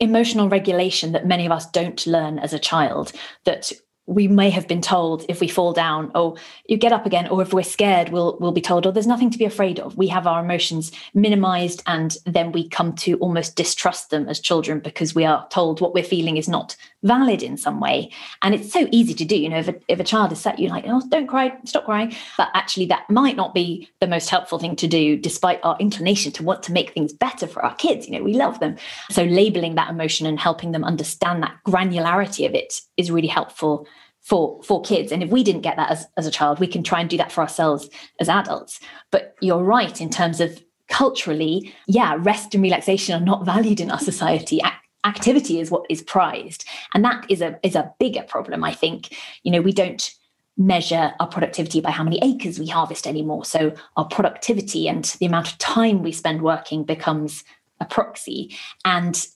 emotional 0.00 0.48
regulation 0.48 1.12
that 1.12 1.26
many 1.26 1.44
of 1.46 1.52
us 1.52 1.70
don't 1.70 2.04
learn 2.06 2.38
as 2.38 2.52
a 2.52 2.58
child 2.58 3.12
that 3.44 3.70
we 4.06 4.26
may 4.26 4.50
have 4.50 4.66
been 4.66 4.80
told 4.80 5.24
if 5.28 5.40
we 5.40 5.46
fall 5.46 5.72
down, 5.72 6.10
oh, 6.16 6.36
you 6.66 6.76
get 6.76 6.92
up 6.92 7.06
again, 7.06 7.28
or 7.28 7.40
if 7.40 7.52
we're 7.52 7.62
scared, 7.62 8.08
we'll 8.08 8.36
we'll 8.40 8.50
be 8.50 8.60
told, 8.60 8.86
oh, 8.86 8.90
there's 8.90 9.06
nothing 9.06 9.30
to 9.30 9.38
be 9.38 9.44
afraid 9.44 9.78
of. 9.78 9.96
We 9.96 10.08
have 10.08 10.26
our 10.26 10.42
emotions 10.42 10.90
minimized, 11.14 11.82
and 11.86 12.16
then 12.24 12.50
we 12.50 12.68
come 12.68 12.94
to 12.96 13.16
almost 13.18 13.54
distrust 13.54 14.10
them 14.10 14.28
as 14.28 14.40
children 14.40 14.80
because 14.80 15.14
we 15.14 15.24
are 15.24 15.46
told 15.50 15.80
what 15.80 15.94
we're 15.94 16.02
feeling 16.02 16.38
is 16.38 16.48
not 16.48 16.76
valid 17.02 17.42
in 17.42 17.56
some 17.56 17.80
way. 17.80 18.10
And 18.42 18.54
it's 18.54 18.72
so 18.72 18.88
easy 18.90 19.14
to 19.14 19.24
do. 19.24 19.36
You 19.36 19.48
know, 19.48 19.58
if 19.58 19.68
a, 19.68 19.74
if 19.88 20.00
a 20.00 20.04
child 20.04 20.32
is 20.32 20.40
set, 20.40 20.58
you're 20.58 20.70
like, 20.70 20.84
oh, 20.86 21.02
don't 21.08 21.26
cry, 21.26 21.56
stop 21.64 21.84
crying. 21.84 22.14
But 22.36 22.48
actually, 22.54 22.86
that 22.86 23.08
might 23.10 23.36
not 23.36 23.54
be 23.54 23.88
the 24.00 24.06
most 24.06 24.30
helpful 24.30 24.58
thing 24.58 24.76
to 24.76 24.86
do, 24.86 25.16
despite 25.16 25.60
our 25.62 25.76
inclination 25.78 26.32
to 26.32 26.42
want 26.42 26.62
to 26.64 26.72
make 26.72 26.92
things 26.92 27.12
better 27.12 27.46
for 27.46 27.64
our 27.64 27.74
kids. 27.74 28.06
You 28.06 28.18
know, 28.18 28.24
we 28.24 28.34
love 28.34 28.60
them. 28.60 28.76
So 29.10 29.24
labeling 29.24 29.74
that 29.74 29.90
emotion 29.90 30.26
and 30.26 30.38
helping 30.38 30.72
them 30.72 30.84
understand 30.84 31.42
that 31.42 31.56
granularity 31.66 32.46
of 32.46 32.54
it 32.54 32.80
is 32.96 33.10
really 33.10 33.28
helpful 33.28 33.86
for 34.20 34.62
for 34.62 34.80
kids 34.82 35.10
and 35.10 35.20
if 35.22 35.30
we 35.30 35.42
didn't 35.42 35.62
get 35.62 35.76
that 35.76 35.90
as, 35.90 36.06
as 36.16 36.26
a 36.26 36.30
child 36.30 36.60
we 36.60 36.66
can 36.68 36.84
try 36.84 37.00
and 37.00 37.10
do 37.10 37.16
that 37.16 37.32
for 37.32 37.40
ourselves 37.40 37.90
as 38.20 38.28
adults 38.28 38.78
but 39.10 39.34
you're 39.40 39.64
right 39.64 40.00
in 40.00 40.08
terms 40.08 40.40
of 40.40 40.62
culturally 40.88 41.74
yeah 41.88 42.16
rest 42.20 42.54
and 42.54 42.62
relaxation 42.62 43.20
are 43.20 43.24
not 43.24 43.44
valued 43.52 43.80
in 43.80 43.90
our 43.90 43.98
society 43.98 44.62
activity 45.04 45.60
is 45.60 45.70
what 45.70 45.84
is 45.88 46.02
prized. 46.02 46.64
And 46.94 47.04
that 47.04 47.24
is 47.28 47.40
a 47.40 47.58
is 47.62 47.74
a 47.74 47.92
bigger 47.98 48.22
problem 48.22 48.64
i 48.64 48.72
think. 48.72 49.16
You 49.42 49.52
know 49.52 49.60
we 49.60 49.72
don't 49.72 50.12
measure 50.56 51.12
our 51.18 51.26
productivity 51.26 51.80
by 51.80 51.90
how 51.90 52.04
many 52.04 52.18
acres 52.22 52.58
we 52.58 52.66
harvest 52.66 53.06
anymore. 53.06 53.44
So 53.44 53.72
our 53.96 54.04
productivity 54.04 54.88
and 54.88 55.04
the 55.18 55.26
amount 55.26 55.50
of 55.50 55.58
time 55.58 56.02
we 56.02 56.12
spend 56.12 56.42
working 56.42 56.84
becomes 56.84 57.42
a 57.80 57.84
proxy. 57.84 58.54
And 58.84 59.26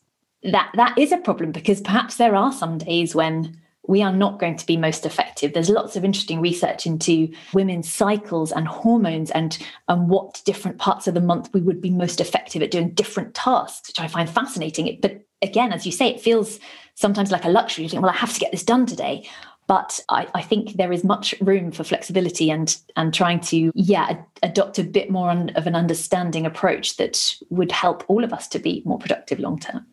that 0.43 0.71
that 0.75 0.97
is 0.99 1.13
a 1.13 1.19
problem 1.19 1.53
because 1.53 1.81
perhaps 1.81 2.17
there 2.17 2.37
are 2.37 2.53
some 2.53 2.79
days 2.79 3.15
when 3.15 3.61
we 3.89 4.03
are 4.03 4.13
not 4.13 4.39
going 4.39 4.57
to 4.57 4.67
be 4.67 4.77
most 4.77 5.07
effective. 5.07 5.53
There's 5.53 5.71
lots 5.71 5.97
of 5.97 6.05
interesting 6.05 6.41
research 6.41 6.87
into 6.87 7.33
women's 7.53 7.93
cycles 7.93 8.53
and 8.53 8.67
hormones 8.67 9.31
and, 9.31 9.59
and 9.89 10.09
what 10.09 10.43
different 10.45 10.79
parts 10.79 11.07
of 11.07 11.15
the 11.15 11.21
month 11.21 11.51
we 11.53 11.61
would 11.61 11.81
be 11.81 11.91
most 11.91 12.21
effective 12.21 12.63
at 12.63 12.71
doing 12.71 12.91
different 12.91 13.35
tasks, 13.35 13.89
which 13.89 14.01
I 14.01 14.09
find 14.09 14.29
fascinating. 14.29 14.99
But 15.01 15.25
again, 15.43 15.73
as 15.73 15.87
you 15.87 15.93
say, 15.93 16.09
it 16.09 16.21
feels 16.21 16.59
sometimes 16.95 17.31
like 17.31 17.45
a 17.45 17.51
luxury. 17.51 17.85
You 17.85 17.91
think, 17.91 18.03
well, 18.03 18.13
I 18.13 18.17
have 18.17 18.35
to 18.35 18.41
get 18.41 18.53
this 18.53 18.65
done 18.65 18.87
today. 18.87 19.29
But 19.69 19.99
I, 20.09 20.29
I 20.33 20.43
think 20.43 20.75
there 20.75 20.93
is 20.93 21.03
much 21.03 21.35
room 21.41 21.73
for 21.73 21.83
flexibility 21.83 22.53
and 22.53 22.77
and 22.95 23.13
trying 23.13 23.41
to, 23.41 23.73
yeah, 23.75 24.23
adopt 24.45 24.79
a 24.79 24.85
bit 24.85 25.11
more 25.11 25.29
on, 25.29 25.51
of 25.51 25.67
an 25.67 25.75
understanding 25.75 26.47
approach 26.47 26.99
that 26.99 27.35
would 27.51 27.73
help 27.73 28.05
all 28.07 28.23
of 28.23 28.33
us 28.33 28.47
to 28.49 28.61
be 28.61 28.83
more 28.85 28.99
productive 28.99 29.41
long 29.41 29.59
term. 29.59 29.85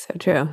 So 0.00 0.14
true. 0.18 0.48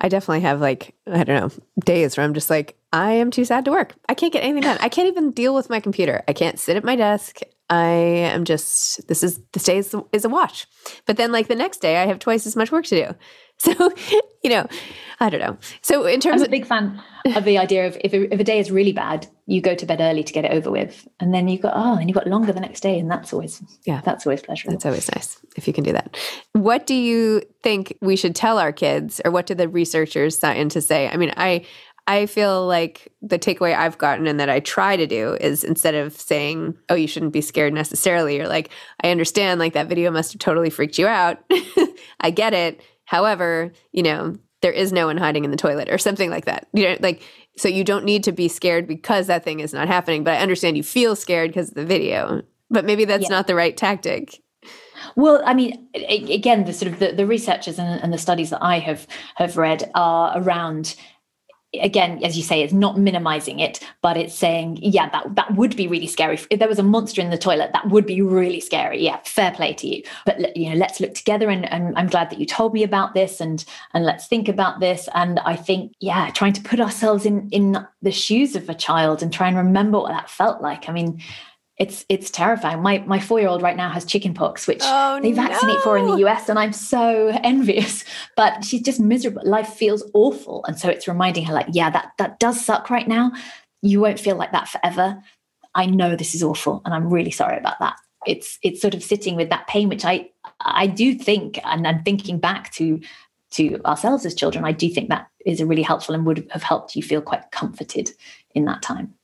I 0.00 0.08
definitely 0.08 0.40
have 0.40 0.60
like, 0.60 0.92
I 1.06 1.22
don't 1.22 1.40
know, 1.40 1.64
days 1.84 2.16
where 2.16 2.24
I'm 2.24 2.34
just 2.34 2.50
like, 2.50 2.76
I 2.92 3.12
am 3.12 3.30
too 3.30 3.44
sad 3.44 3.64
to 3.66 3.70
work. 3.70 3.94
I 4.08 4.14
can't 4.14 4.32
get 4.32 4.42
anything 4.42 4.62
done. 4.62 4.78
I 4.80 4.88
can't 4.88 5.06
even 5.06 5.30
deal 5.30 5.54
with 5.54 5.70
my 5.70 5.78
computer. 5.78 6.24
I 6.26 6.32
can't 6.32 6.58
sit 6.58 6.76
at 6.76 6.82
my 6.82 6.96
desk. 6.96 7.40
I 7.70 7.86
am 7.86 8.44
just, 8.44 9.06
this 9.08 9.22
is, 9.22 9.40
this 9.52 9.64
day 9.64 9.78
is, 9.78 9.94
is 10.12 10.24
a 10.24 10.28
wash. 10.28 10.66
But 11.06 11.16
then 11.16 11.32
like 11.32 11.48
the 11.48 11.54
next 11.54 11.78
day, 11.78 11.98
I 11.98 12.06
have 12.06 12.18
twice 12.18 12.46
as 12.46 12.56
much 12.56 12.72
work 12.72 12.86
to 12.86 13.06
do. 13.06 13.14
So, 13.60 13.92
you 14.44 14.50
know, 14.50 14.68
I 15.18 15.30
don't 15.30 15.40
know. 15.40 15.58
So 15.82 16.06
in 16.06 16.20
terms 16.20 16.42
of 16.42 16.46
I'm 16.46 16.50
a 16.50 16.58
big 16.58 16.64
fan 16.64 17.02
of 17.34 17.44
the 17.44 17.58
idea 17.58 17.88
of 17.88 17.98
if 18.04 18.12
a, 18.12 18.32
if 18.32 18.38
a 18.38 18.44
day 18.44 18.60
is 18.60 18.70
really 18.70 18.92
bad, 18.92 19.26
you 19.46 19.60
go 19.60 19.74
to 19.74 19.84
bed 19.84 20.00
early 20.00 20.22
to 20.22 20.32
get 20.32 20.44
it 20.44 20.52
over 20.52 20.70
with, 20.70 21.08
and 21.18 21.34
then 21.34 21.48
you 21.48 21.58
go, 21.58 21.72
oh, 21.74 21.96
and 21.96 22.08
you've 22.08 22.14
got 22.14 22.28
longer 22.28 22.52
the 22.52 22.60
next 22.60 22.80
day, 22.80 23.00
and 23.00 23.10
that's 23.10 23.32
always 23.32 23.60
yeah, 23.84 24.00
that's 24.04 24.26
always 24.26 24.42
pleasurable. 24.42 24.74
That's 24.74 24.86
always 24.86 25.10
nice 25.12 25.40
if 25.56 25.66
you 25.66 25.72
can 25.72 25.82
do 25.82 25.92
that. 25.92 26.16
What 26.52 26.86
do 26.86 26.94
you 26.94 27.42
think 27.64 27.96
we 28.00 28.14
should 28.14 28.36
tell 28.36 28.58
our 28.58 28.72
kids, 28.72 29.20
or 29.24 29.32
what 29.32 29.46
do 29.46 29.54
the 29.54 29.68
researchers 29.68 30.38
scientists 30.38 30.86
say? 30.86 31.08
I 31.08 31.16
mean, 31.16 31.32
I 31.36 31.64
I 32.08 32.24
feel 32.24 32.66
like 32.66 33.12
the 33.20 33.38
takeaway 33.38 33.76
I've 33.76 33.98
gotten 33.98 34.26
and 34.26 34.40
that 34.40 34.48
I 34.48 34.60
try 34.60 34.96
to 34.96 35.06
do 35.06 35.36
is 35.42 35.62
instead 35.62 35.94
of 35.94 36.18
saying, 36.18 36.74
oh, 36.88 36.94
you 36.94 37.06
shouldn't 37.06 37.34
be 37.34 37.42
scared 37.42 37.74
necessarily, 37.74 38.34
you're 38.34 38.48
like, 38.48 38.70
I 39.04 39.10
understand, 39.10 39.60
like 39.60 39.74
that 39.74 39.88
video 39.88 40.10
must 40.10 40.32
have 40.32 40.40
totally 40.40 40.70
freaked 40.70 40.96
you 40.96 41.06
out. 41.06 41.38
I 42.20 42.30
get 42.30 42.54
it. 42.54 42.80
However, 43.04 43.72
you 43.92 44.02
know, 44.02 44.36
there 44.62 44.72
is 44.72 44.90
no 44.90 45.06
one 45.06 45.18
hiding 45.18 45.44
in 45.44 45.50
the 45.50 45.56
toilet 45.58 45.90
or 45.90 45.98
something 45.98 46.30
like 46.30 46.46
that. 46.46 46.66
You 46.72 46.88
know, 46.88 46.96
like 47.00 47.22
so 47.58 47.68
you 47.68 47.84
don't 47.84 48.06
need 48.06 48.24
to 48.24 48.32
be 48.32 48.48
scared 48.48 48.88
because 48.88 49.26
that 49.26 49.44
thing 49.44 49.60
is 49.60 49.74
not 49.74 49.86
happening. 49.86 50.24
But 50.24 50.38
I 50.38 50.38
understand 50.38 50.78
you 50.78 50.82
feel 50.82 51.14
scared 51.14 51.50
because 51.50 51.68
of 51.68 51.74
the 51.74 51.84
video. 51.84 52.42
But 52.70 52.86
maybe 52.86 53.04
that's 53.04 53.24
yeah. 53.24 53.36
not 53.36 53.46
the 53.46 53.54
right 53.54 53.76
tactic. 53.76 54.42
Well, 55.14 55.42
I 55.44 55.52
mean, 55.54 55.88
again, 55.94 56.64
the 56.64 56.72
sort 56.72 56.92
of 56.92 56.98
the, 56.98 57.12
the 57.12 57.26
researchers 57.26 57.78
and, 57.78 58.02
and 58.02 58.12
the 58.12 58.18
studies 58.18 58.50
that 58.50 58.62
I 58.62 58.78
have 58.78 59.06
have 59.36 59.56
read 59.56 59.90
are 59.94 60.32
around 60.36 60.96
again 61.74 62.22
as 62.24 62.36
you 62.36 62.42
say 62.42 62.62
it's 62.62 62.72
not 62.72 62.98
minimizing 62.98 63.60
it 63.60 63.78
but 64.00 64.16
it's 64.16 64.34
saying 64.34 64.78
yeah 64.80 65.08
that 65.10 65.34
that 65.34 65.54
would 65.54 65.76
be 65.76 65.86
really 65.86 66.06
scary. 66.06 66.38
If 66.50 66.58
there 66.58 66.68
was 66.68 66.78
a 66.78 66.82
monster 66.82 67.20
in 67.20 67.30
the 67.30 67.36
toilet 67.36 67.72
that 67.72 67.88
would 67.88 68.06
be 68.06 68.22
really 68.22 68.60
scary. 68.60 69.02
Yeah 69.02 69.18
fair 69.24 69.50
play 69.52 69.74
to 69.74 69.86
you. 69.86 70.02
But 70.24 70.56
you 70.56 70.70
know 70.70 70.76
let's 70.76 70.98
look 71.00 71.14
together 71.14 71.50
and, 71.50 71.70
and 71.70 71.96
i'm 71.98 72.06
glad 72.06 72.30
that 72.30 72.38
you 72.38 72.46
told 72.46 72.72
me 72.72 72.82
about 72.82 73.14
this 73.14 73.40
and 73.40 73.64
and 73.92 74.04
let's 74.04 74.26
think 74.26 74.48
about 74.48 74.80
this. 74.80 75.08
And 75.14 75.40
i 75.40 75.56
think 75.56 75.94
yeah 76.00 76.30
trying 76.30 76.54
to 76.54 76.62
put 76.62 76.80
ourselves 76.80 77.26
in 77.26 77.48
in 77.50 77.86
the 78.00 78.12
shoes 78.12 78.56
of 78.56 78.68
a 78.68 78.74
child 78.74 79.22
and 79.22 79.32
try 79.32 79.48
and 79.48 79.56
remember 79.56 79.98
what 79.98 80.12
that 80.12 80.30
felt 80.30 80.62
like. 80.62 80.88
I 80.88 80.92
mean 80.92 81.20
it's 81.78 82.04
it's 82.08 82.30
terrifying. 82.30 82.82
My 82.82 82.98
my 83.06 83.20
four 83.20 83.38
year 83.38 83.48
old 83.48 83.62
right 83.62 83.76
now 83.76 83.88
has 83.90 84.04
chickenpox, 84.04 84.66
which 84.66 84.80
oh, 84.82 85.20
they 85.20 85.32
vaccinate 85.32 85.76
no. 85.76 85.80
for 85.82 85.96
in 85.96 86.06
the 86.06 86.26
US, 86.26 86.48
and 86.48 86.58
I'm 86.58 86.72
so 86.72 87.28
envious. 87.44 88.04
But 88.36 88.64
she's 88.64 88.82
just 88.82 88.98
miserable. 88.98 89.42
Life 89.44 89.68
feels 89.68 90.02
awful, 90.12 90.64
and 90.64 90.78
so 90.78 90.88
it's 90.88 91.06
reminding 91.06 91.44
her, 91.44 91.54
like, 91.54 91.68
yeah, 91.70 91.90
that 91.90 92.12
that 92.18 92.40
does 92.40 92.64
suck 92.64 92.90
right 92.90 93.06
now. 93.06 93.32
You 93.80 94.00
won't 94.00 94.18
feel 94.18 94.36
like 94.36 94.52
that 94.52 94.68
forever. 94.68 95.22
I 95.74 95.86
know 95.86 96.16
this 96.16 96.34
is 96.34 96.42
awful, 96.42 96.82
and 96.84 96.92
I'm 96.92 97.10
really 97.10 97.30
sorry 97.30 97.56
about 97.56 97.78
that. 97.78 97.96
It's 98.26 98.58
it's 98.62 98.80
sort 98.80 98.94
of 98.94 99.02
sitting 99.02 99.36
with 99.36 99.50
that 99.50 99.68
pain, 99.68 99.88
which 99.88 100.04
I 100.04 100.30
I 100.60 100.88
do 100.88 101.14
think, 101.14 101.60
and 101.64 101.86
I'm 101.86 102.02
thinking 102.02 102.40
back 102.40 102.72
to 102.72 103.00
to 103.50 103.80
ourselves 103.84 104.26
as 104.26 104.34
children, 104.34 104.64
I 104.64 104.72
do 104.72 104.90
think 104.90 105.08
that 105.08 105.28
is 105.46 105.60
a 105.60 105.66
really 105.66 105.82
helpful 105.82 106.14
and 106.14 106.26
would 106.26 106.46
have 106.50 106.62
helped 106.62 106.94
you 106.94 107.02
feel 107.02 107.22
quite 107.22 107.50
comforted 107.50 108.10
in 108.54 108.66
that 108.66 108.82
time. 108.82 109.14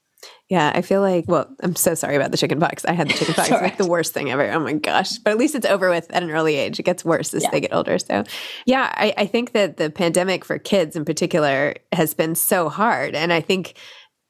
Yeah, 0.50 0.72
I 0.74 0.82
feel 0.82 1.00
like, 1.00 1.24
well, 1.26 1.48
I'm 1.60 1.74
so 1.74 1.94
sorry 1.94 2.16
about 2.16 2.30
the 2.30 2.36
chicken 2.36 2.60
pox. 2.60 2.84
I 2.84 2.92
had 2.92 3.08
the 3.08 3.14
chicken 3.14 3.34
pox. 3.34 3.50
like 3.50 3.78
the 3.78 3.86
worst 3.86 4.12
thing 4.12 4.30
ever. 4.30 4.50
Oh 4.52 4.60
my 4.60 4.74
gosh. 4.74 5.16
But 5.18 5.30
at 5.30 5.38
least 5.38 5.54
it's 5.54 5.66
over 5.66 5.88
with 5.88 6.10
at 6.12 6.22
an 6.22 6.30
early 6.30 6.56
age. 6.56 6.78
It 6.78 6.82
gets 6.82 7.04
worse 7.04 7.32
as 7.32 7.44
yeah. 7.44 7.50
they 7.50 7.60
get 7.60 7.72
older. 7.72 7.98
So, 7.98 8.24
yeah, 8.66 8.92
I, 8.94 9.14
I 9.16 9.26
think 9.26 9.52
that 9.52 9.78
the 9.78 9.88
pandemic 9.88 10.44
for 10.44 10.58
kids 10.58 10.96
in 10.96 11.04
particular 11.06 11.74
has 11.92 12.12
been 12.12 12.34
so 12.34 12.68
hard. 12.68 13.14
And 13.14 13.32
I 13.32 13.40
think, 13.40 13.74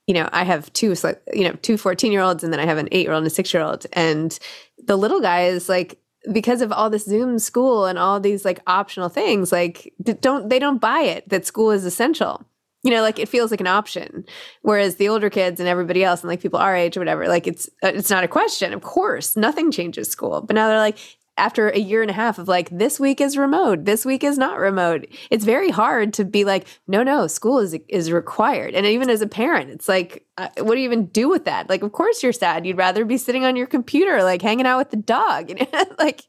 you 0.07 0.15
know, 0.15 0.29
I 0.33 0.45
have 0.45 0.73
two, 0.73 0.95
you 1.33 1.45
know, 1.45 1.53
two 1.63 1.77
14 1.77 2.13
year 2.13 2.21
olds 2.21 2.45
and 2.45 2.53
then 2.53 2.61
I 2.61 2.65
have 2.65 2.79
an 2.79 2.89
eight 2.93 3.07
year 3.07 3.13
old 3.13 3.23
and 3.23 3.27
a 3.27 3.31
six 3.31 3.53
year 3.53 3.65
old. 3.65 3.85
And 3.93 4.39
the 4.79 4.97
little 4.97 5.21
guy 5.21 5.47
is 5.47 5.69
like, 5.69 5.99
because 6.33 6.63
of 6.63 6.71
all 6.71 6.91
this 6.91 7.05
Zoom 7.05 7.39
school 7.41 7.87
and 7.87 7.99
all 7.99 8.21
these 8.21 8.45
like 8.45 8.61
optional 8.67 9.09
things, 9.09 9.51
like 9.51 9.93
don't 10.21 10.49
they 10.49 10.59
don't 10.59 10.81
buy 10.81 11.01
it 11.01 11.29
that 11.29 11.45
school 11.45 11.71
is 11.71 11.85
essential 11.85 12.47
you 12.85 12.91
know 12.91 13.03
like 13.03 13.19
it 13.19 13.29
feels 13.29 13.51
like 13.51 13.61
an 13.61 13.67
option. 13.67 14.25
Whereas 14.63 14.97
the 14.97 15.09
older 15.09 15.31
kids 15.31 15.59
and 15.59 15.69
everybody 15.69 16.05
else 16.05 16.23
and 16.23 16.29
like 16.29 16.41
people 16.41 16.61
our 16.61 16.77
age 16.77 16.97
or 16.97 17.01
whatever 17.01 17.27
like 17.27 17.47
it's 17.47 17.69
uh, 17.83 17.89
it's 17.89 18.11
not 18.11 18.25
a 18.25 18.29
question 18.29 18.73
of 18.73 18.83
course. 18.83 19.37
Nothing 19.37 19.73
changes 19.73 20.09
school. 20.09 20.43
But 20.43 20.55
now 20.55 20.69
they're 20.69 20.79
like 20.79 20.99
after 21.37 21.69
a 21.69 21.79
year 21.79 22.01
and 22.01 22.11
a 22.11 22.15
half 22.15 22.39
of 22.39 22.47
like 22.47 22.71
this 22.71 23.01
week 23.01 23.21
is 23.21 23.37
remote 23.37 23.85
this 23.85 24.05
week 24.05 24.23
is 24.23 24.39
not 24.39 24.59
remote. 24.59 25.07
It's 25.31 25.45
very 25.45 25.71
hard 25.71 26.13
to 26.15 26.25
be 26.25 26.45
like 26.45 26.67
no 26.87 27.03
no 27.03 27.27
school 27.27 27.59
is 27.59 27.77
is 27.89 28.13
required. 28.13 28.75
And 28.75 28.87
even 28.87 29.11
as 29.11 29.21
a 29.21 29.27
parent 29.27 29.71
it's 29.71 29.89
like 29.89 30.27
uh, 30.37 30.49
what 30.59 30.75
do 30.75 30.81
you 30.81 30.85
even 30.85 31.07
do 31.07 31.29
with 31.29 31.45
that? 31.45 31.69
Like 31.69 31.83
of 31.83 31.93
course 31.93 32.23
you're 32.23 32.33
sad. 32.33 32.67
You'd 32.67 32.77
rather 32.77 33.05
be 33.05 33.17
sitting 33.17 33.45
on 33.45 33.57
your 33.57 33.67
computer 33.67 34.23
like 34.23 34.43
hanging 34.43 34.67
out 34.67 34.79
with 34.79 34.91
the 34.91 34.97
dog 34.97 35.49
you 35.51 35.57
know 35.57 35.85
like 35.99 36.23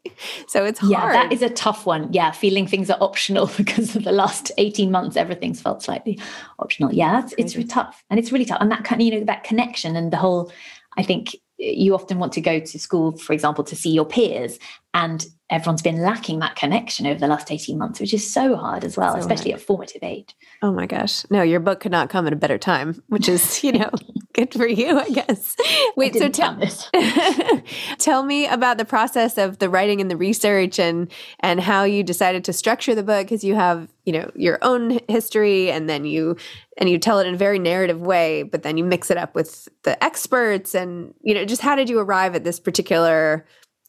so 0.47 0.65
it's 0.65 0.79
hard. 0.79 1.13
that 1.13 1.31
is 1.31 1.41
a 1.41 1.49
tough 1.49 1.85
one. 1.85 2.11
Yeah 2.11 2.31
feeling 2.31 2.65
things 2.65 2.89
are 2.89 2.97
optional 2.99 3.47
because 3.57 3.95
of 3.95 4.03
the 4.03 4.11
last 4.11 4.51
18 4.57 4.91
months 4.91 5.17
everything's 5.17 5.61
felt 5.61 5.83
slightly 5.83 6.19
optional. 6.57 6.93
Yeah 6.93 7.23
it's, 7.23 7.33
it's 7.37 7.55
really 7.55 7.67
tough 7.67 8.03
and 8.09 8.19
it's 8.19 8.31
really 8.31 8.45
tough. 8.45 8.61
And 8.61 8.71
that 8.71 8.83
kind 8.83 9.01
of 9.01 9.05
you 9.05 9.19
know 9.19 9.25
that 9.25 9.43
connection 9.43 9.95
and 9.95 10.11
the 10.11 10.17
whole 10.17 10.51
i 10.97 11.03
think 11.03 11.35
you 11.57 11.93
often 11.93 12.19
want 12.19 12.33
to 12.33 12.41
go 12.41 12.59
to 12.59 12.79
school, 12.79 13.17
for 13.17 13.33
example, 13.33 13.63
to 13.63 13.75
see 13.75 13.91
your 13.91 14.05
peers, 14.05 14.59
and 14.93 15.25
everyone's 15.49 15.81
been 15.81 16.01
lacking 16.01 16.39
that 16.39 16.55
connection 16.55 17.05
over 17.05 17.19
the 17.19 17.27
last 17.27 17.51
18 17.51 17.77
months, 17.77 17.99
which 17.99 18.13
is 18.13 18.31
so 18.31 18.55
hard 18.55 18.83
as 18.83 18.97
well, 18.97 19.13
so 19.13 19.19
especially 19.19 19.51
hard. 19.51 19.61
at 19.61 19.67
formative 19.67 20.03
age. 20.03 20.35
Oh 20.63 20.71
my 20.71 20.87
gosh. 20.87 21.23
No, 21.29 21.43
your 21.43 21.59
book 21.59 21.79
could 21.79 21.91
not 21.91 22.09
come 22.09 22.25
at 22.25 22.33
a 22.33 22.35
better 22.35 22.57
time, 22.57 23.03
which 23.09 23.29
is, 23.29 23.63
you 23.63 23.73
know, 23.73 23.91
good 24.33 24.51
for 24.53 24.67
you, 24.67 24.97
I 24.97 25.09
guess. 25.09 25.55
Wait, 25.95 26.15
I 26.15 26.19
so 26.19 26.29
tell, 26.29 26.55
this. 26.55 26.89
tell 27.99 28.23
me 28.23 28.47
about 28.47 28.79
the 28.79 28.85
process 28.85 29.37
of 29.37 29.59
the 29.59 29.69
writing 29.69 30.01
and 30.01 30.09
the 30.09 30.17
research 30.17 30.79
and 30.79 31.11
and 31.41 31.59
how 31.61 31.83
you 31.83 32.03
decided 32.03 32.43
to 32.45 32.53
structure 32.53 32.95
the 32.95 33.03
book 33.03 33.27
because 33.27 33.43
you 33.43 33.53
have, 33.53 33.87
you 34.03 34.13
know, 34.13 34.31
your 34.35 34.57
own 34.63 34.99
history 35.07 35.69
and 35.69 35.87
then 35.87 36.05
you 36.05 36.37
and 36.77 36.89
you 36.89 36.97
tell 36.97 37.19
it 37.19 37.27
in 37.27 37.35
a 37.35 37.37
very 37.37 37.59
narrative 37.59 38.01
way, 38.01 38.41
but 38.43 38.63
then 38.63 38.77
you 38.77 38.83
mix 38.83 39.11
it 39.11 39.17
up 39.17 39.35
with 39.35 39.69
the 39.83 40.03
experts 40.03 40.73
and, 40.73 41.13
you 41.21 41.35
know, 41.35 41.45
just 41.45 41.61
how 41.61 41.75
did 41.75 41.87
you 41.87 41.99
arrive 41.99 42.35
at 42.35 42.43
this 42.43 42.59
particular 42.59 43.45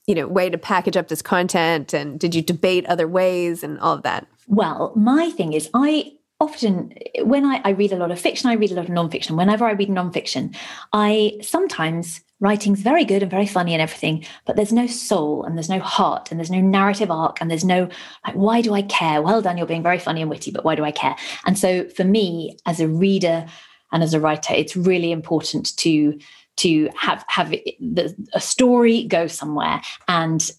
you 0.07 0.14
know 0.14 0.27
way 0.27 0.49
to 0.49 0.59
package 0.59 0.97
up 0.97 1.09
this 1.09 1.23
content 1.23 1.92
and 1.92 2.19
did 2.19 2.35
you 2.35 2.42
debate 2.42 2.87
other 2.87 3.09
ways 3.09 3.62
and 3.62 3.79
all 3.81 3.95
of 3.95 4.03
that 4.03 4.27
well 4.47 4.92
my 4.97 5.31
thing 5.31 5.53
is 5.53 5.69
i 5.75 6.12
often 6.40 6.92
when 7.23 7.45
I, 7.45 7.61
I, 7.64 7.71
read 7.71 7.92
a 7.92 7.97
lot 7.97 8.11
of 8.11 8.21
fiction, 8.21 8.51
I 8.51 8.55
read 8.55 8.71
a 8.71 8.75
lot 8.75 8.88
of 8.88 8.95
nonfiction. 8.95 9.37
Whenever 9.37 9.64
I 9.64 9.73
read 9.73 9.88
nonfiction, 9.88 10.55
I 10.92 11.38
sometimes 11.40 12.21
writing's 12.40 12.81
very 12.81 13.05
good 13.05 13.23
and 13.23 13.31
very 13.31 13.47
funny 13.47 13.73
and 13.73 13.81
everything, 13.81 14.25
but 14.45 14.57
there's 14.57 14.73
no 14.73 14.87
soul 14.87 15.45
and 15.45 15.57
there's 15.57 15.71
no 15.71 15.79
heart 15.79 16.31
and 16.31 16.38
there's 16.38 16.51
no 16.51 16.61
narrative 16.61 17.11
arc 17.11 17.40
and 17.40 17.51
there's 17.51 17.64
no 17.64 17.88
like, 18.27 18.35
why 18.35 18.61
do 18.61 18.75
I 18.75 18.83
care? 18.83 19.23
Well 19.23 19.40
done, 19.40 19.57
you're 19.57 19.66
being 19.66 19.83
very 19.83 19.99
funny 19.99 20.21
and 20.21 20.31
witty, 20.31 20.51
but 20.51 20.64
why 20.64 20.75
do 20.75 20.85
I 20.85 20.90
care? 20.90 21.16
And 21.47 21.59
so 21.59 21.88
for 21.88 22.05
me, 22.05 22.59
as 22.66 22.81
a 22.81 22.88
reader 22.88 23.47
and 23.90 24.03
as 24.03 24.12
a 24.12 24.21
writer, 24.21 24.53
it's 24.53 24.77
really 24.77 25.12
important 25.12 25.75
to 25.79 26.19
to 26.57 26.88
have 26.97 27.25
have 27.29 27.51
the, 27.51 28.14
a 28.35 28.40
story 28.40 29.05
go 29.05 29.27
somewhere 29.27 29.81
and 30.09 30.51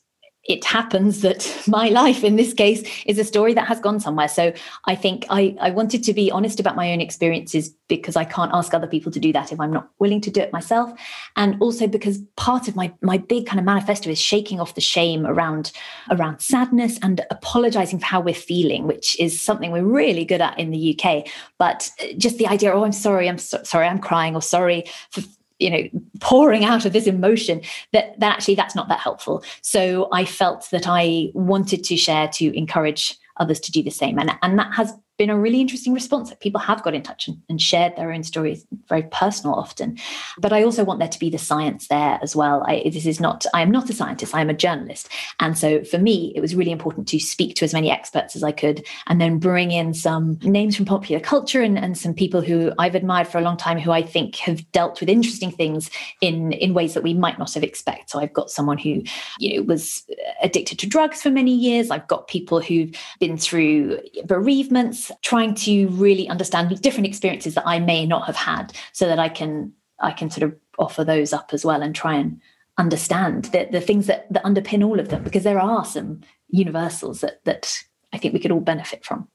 it 0.47 0.63
happens 0.63 1.21
that 1.21 1.63
my 1.67 1.89
life 1.89 2.23
in 2.23 2.35
this 2.35 2.53
case 2.53 2.83
is 3.05 3.19
a 3.19 3.23
story 3.23 3.53
that 3.53 3.67
has 3.67 3.79
gone 3.79 3.99
somewhere. 3.99 4.27
So 4.27 4.53
I 4.85 4.95
think 4.95 5.25
I, 5.29 5.55
I 5.59 5.69
wanted 5.71 6.03
to 6.03 6.13
be 6.13 6.31
honest 6.31 6.59
about 6.59 6.75
my 6.75 6.91
own 6.91 7.01
experiences 7.01 7.69
because 7.87 8.15
I 8.15 8.25
can't 8.25 8.51
ask 8.53 8.73
other 8.73 8.87
people 8.87 9.11
to 9.11 9.19
do 9.19 9.31
that 9.33 9.51
if 9.51 9.59
I'm 9.59 9.71
not 9.71 9.89
willing 9.99 10.21
to 10.21 10.31
do 10.31 10.41
it 10.41 10.51
myself. 10.51 10.91
And 11.35 11.61
also 11.61 11.87
because 11.87 12.19
part 12.35 12.67
of 12.67 12.75
my 12.75 12.93
my 13.01 13.17
big 13.17 13.45
kind 13.45 13.59
of 13.59 13.65
manifesto 13.65 14.09
is 14.09 14.19
shaking 14.19 14.59
off 14.59 14.75
the 14.75 14.81
shame 14.81 15.25
around 15.25 15.71
around 16.09 16.39
sadness 16.39 16.97
and 17.01 17.21
apologizing 17.29 17.99
for 17.99 18.05
how 18.05 18.21
we're 18.21 18.33
feeling, 18.33 18.87
which 18.87 19.19
is 19.19 19.41
something 19.41 19.71
we're 19.71 19.83
really 19.83 20.25
good 20.25 20.41
at 20.41 20.57
in 20.59 20.71
the 20.71 20.97
UK. 20.97 21.27
But 21.57 21.91
just 22.17 22.37
the 22.37 22.47
idea, 22.47 22.73
oh, 22.73 22.83
I'm 22.83 22.91
sorry, 22.91 23.29
I'm 23.29 23.37
so, 23.37 23.61
sorry, 23.63 23.87
I'm 23.87 23.99
crying, 23.99 24.35
or 24.35 24.41
sorry 24.41 24.85
for 25.11 25.21
you 25.59 25.69
know 25.69 26.01
pouring 26.19 26.65
out 26.65 26.85
of 26.85 26.93
this 26.93 27.07
emotion 27.07 27.61
that 27.93 28.19
that 28.19 28.33
actually 28.33 28.55
that's 28.55 28.75
not 28.75 28.87
that 28.89 28.99
helpful. 28.99 29.43
So 29.61 30.09
i 30.11 30.25
felt 30.25 30.69
that 30.71 30.87
i 30.87 31.29
wanted 31.33 31.83
to 31.85 31.97
share 31.97 32.27
to 32.29 32.57
encourage 32.57 33.17
others 33.37 33.59
to 33.61 33.71
do 33.71 33.83
the 33.83 33.91
same. 33.91 34.17
And 34.19 34.31
and 34.41 34.57
that 34.59 34.73
has 34.73 34.93
been 35.17 35.29
a 35.29 35.37
really 35.37 35.59
interesting 35.59 35.93
response 35.93 36.29
that 36.29 36.39
people 36.39 36.59
have 36.61 36.83
got 36.83 36.93
in 36.93 37.01
touch 37.01 37.27
and, 37.27 37.41
and, 37.49 37.61
shared 37.61 37.95
their 37.95 38.11
own 38.11 38.23
stories, 38.23 38.65
very 38.87 39.03
personal 39.03 39.55
often. 39.55 39.97
But 40.37 40.53
I 40.53 40.63
also 40.63 40.83
want 40.83 40.99
there 40.99 41.07
to 41.07 41.19
be 41.19 41.29
the 41.29 41.39
science 41.39 41.87
there 41.87 42.19
as 42.21 42.35
well. 42.35 42.63
I, 42.67 42.83
this 42.93 43.07
is 43.07 43.19
not, 43.19 43.45
I 43.53 43.61
am 43.61 43.71
not 43.71 43.89
a 43.89 43.93
scientist, 43.93 44.35
I 44.35 44.41
am 44.41 44.49
a 44.49 44.53
journalist. 44.53 45.09
And 45.39 45.57
so 45.57 45.83
for 45.83 45.97
me, 45.97 46.31
it 46.35 46.39
was 46.39 46.55
really 46.55 46.71
important 46.71 47.07
to 47.09 47.19
speak 47.19 47.55
to 47.55 47.65
as 47.65 47.73
many 47.73 47.89
experts 47.89 48.35
as 48.35 48.43
I 48.43 48.51
could 48.51 48.85
and 49.07 49.19
then 49.19 49.39
bring 49.39 49.71
in 49.71 49.93
some 49.95 50.37
names 50.43 50.75
from 50.75 50.85
popular 50.85 51.19
culture 51.19 51.61
and, 51.61 51.79
and 51.79 51.97
some 51.97 52.13
people 52.13 52.41
who 52.41 52.71
I've 52.77 52.95
admired 52.95 53.27
for 53.27 53.39
a 53.39 53.41
long 53.41 53.57
time 53.57 53.79
who 53.79 53.91
I 53.91 54.03
think 54.03 54.35
have 54.37 54.71
dealt 54.71 54.99
with 54.99 55.09
interesting 55.09 55.51
things 55.51 55.89
in, 56.21 56.51
in 56.53 56.75
ways 56.75 56.93
that 56.93 57.03
we 57.03 57.15
might 57.15 57.39
not 57.39 57.53
have 57.55 57.63
expected. 57.63 58.09
So 58.09 58.19
I've 58.19 58.33
got 58.33 58.51
someone 58.51 58.77
who, 58.77 59.03
you 59.39 59.55
know, 59.55 59.63
was 59.63 60.05
addicted 60.43 60.77
to 60.79 60.87
drugs 60.87 61.21
for 61.23 61.31
many 61.31 61.53
years. 61.53 61.89
I've 61.89 62.07
got 62.07 62.27
people 62.27 62.61
who've 62.61 62.91
been 63.19 63.37
through 63.37 63.99
bereavements 64.25 65.06
trying 65.21 65.55
to 65.55 65.87
really 65.89 66.27
understand 66.29 66.69
the 66.69 66.75
different 66.75 67.07
experiences 67.07 67.55
that 67.55 67.67
I 67.67 67.79
may 67.79 68.05
not 68.05 68.25
have 68.25 68.35
had 68.35 68.73
so 68.93 69.07
that 69.07 69.19
I 69.19 69.29
can 69.29 69.73
I 69.99 70.11
can 70.11 70.29
sort 70.29 70.43
of 70.43 70.55
offer 70.77 71.03
those 71.03 71.33
up 71.33 71.51
as 71.53 71.65
well 71.65 71.81
and 71.81 71.95
try 71.95 72.15
and 72.15 72.39
understand 72.77 73.45
the, 73.45 73.67
the 73.71 73.81
things 73.81 74.05
that, 74.05 74.31
that 74.31 74.43
underpin 74.43 74.85
all 74.85 74.99
of 74.99 75.09
them 75.09 75.23
because 75.23 75.43
there 75.43 75.59
are 75.59 75.83
some 75.83 76.21
universals 76.49 77.21
that 77.21 77.43
that 77.45 77.77
I 78.13 78.17
think 78.17 78.33
we 78.33 78.39
could 78.39 78.51
all 78.51 78.59
benefit 78.59 79.03
from. 79.03 79.27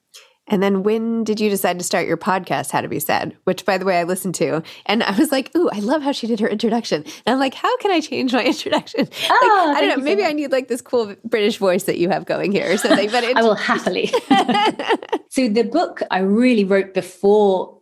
And 0.52 0.62
then 0.62 0.82
when 0.82 1.24
did 1.24 1.40
you 1.40 1.48
decide 1.48 1.78
to 1.78 1.84
start 1.84 2.06
your 2.06 2.18
podcast, 2.18 2.72
How 2.72 2.82
to 2.82 2.88
Be 2.88 3.00
Sad? 3.00 3.34
Which, 3.44 3.64
by 3.64 3.78
the 3.78 3.86
way, 3.86 3.98
I 3.98 4.02
listened 4.02 4.34
to. 4.34 4.62
And 4.84 5.02
I 5.02 5.16
was 5.18 5.32
like, 5.32 5.50
ooh, 5.56 5.70
I 5.72 5.78
love 5.78 6.02
how 6.02 6.12
she 6.12 6.26
did 6.26 6.40
her 6.40 6.48
introduction. 6.48 7.04
And 7.24 7.32
I'm 7.32 7.38
like, 7.38 7.54
how 7.54 7.74
can 7.78 7.90
I 7.90 8.00
change 8.00 8.34
my 8.34 8.44
introduction? 8.44 9.08
Oh, 9.30 9.64
like, 9.68 9.78
I 9.78 9.80
don't 9.80 9.98
know. 9.98 10.04
Maybe 10.04 10.20
so 10.20 10.28
I 10.28 10.32
need 10.32 10.52
like 10.52 10.68
this 10.68 10.82
cool 10.82 11.16
British 11.24 11.56
voice 11.56 11.84
that 11.84 11.96
you 11.96 12.10
have 12.10 12.26
going 12.26 12.52
here 12.52 12.70
or 12.70 12.76
something. 12.76 13.10
But 13.10 13.24
I 13.36 13.42
will 13.42 13.54
happily. 13.54 14.08
so 15.30 15.48
the 15.48 15.66
book 15.72 16.02
I 16.10 16.18
really 16.18 16.64
wrote 16.64 16.92
before 16.92 17.78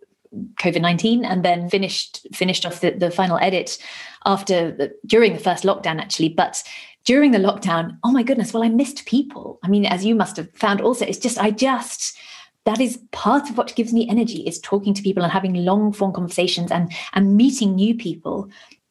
COVID 0.61 0.81
nineteen, 0.81 1.25
and 1.25 1.45
then 1.45 1.69
finished 1.69 2.25
finished 2.33 2.65
off 2.65 2.83
the, 2.83 2.93
the 2.93 3.11
final 3.11 3.37
edit 3.39 3.79
after 4.27 4.71
the, 4.71 4.95
during 5.05 5.33
the 5.33 5.41
first 5.41 5.65
lockdown, 5.65 6.01
actually. 6.01 6.29
But 6.29 6.63
during 7.05 7.33
the 7.33 7.39
lockdown, 7.39 7.99
oh 8.05 8.13
my 8.13 8.23
goodness, 8.23 8.55
well, 8.55 8.63
I 8.63 8.69
missed 8.69 9.07
people. 9.07 9.59
I 9.65 9.69
mean, 9.69 9.87
as 9.87 10.05
you 10.05 10.15
must 10.15 10.37
have 10.37 10.49
found 10.53 10.81
also, 10.81 11.05
it's 11.05 11.19
just 11.19 11.37
I 11.37 11.51
just 11.51 12.17
that 12.67 12.81
is 12.81 12.99
part 13.13 13.49
of 13.49 13.57
what 13.57 13.75
gives 13.75 13.93
me 13.93 14.09
energy 14.09 14.47
is 14.47 14.59
talking 14.61 14.95
to 14.95 15.03
people 15.03 15.23
and 15.23 15.33
having 15.33 15.55
long 15.55 15.93
form 15.93 16.13
conversations 16.13 16.71
and 16.71 16.93
and 17.15 17.37
meeting 17.37 17.75
new 17.75 17.95
people 17.95 18.49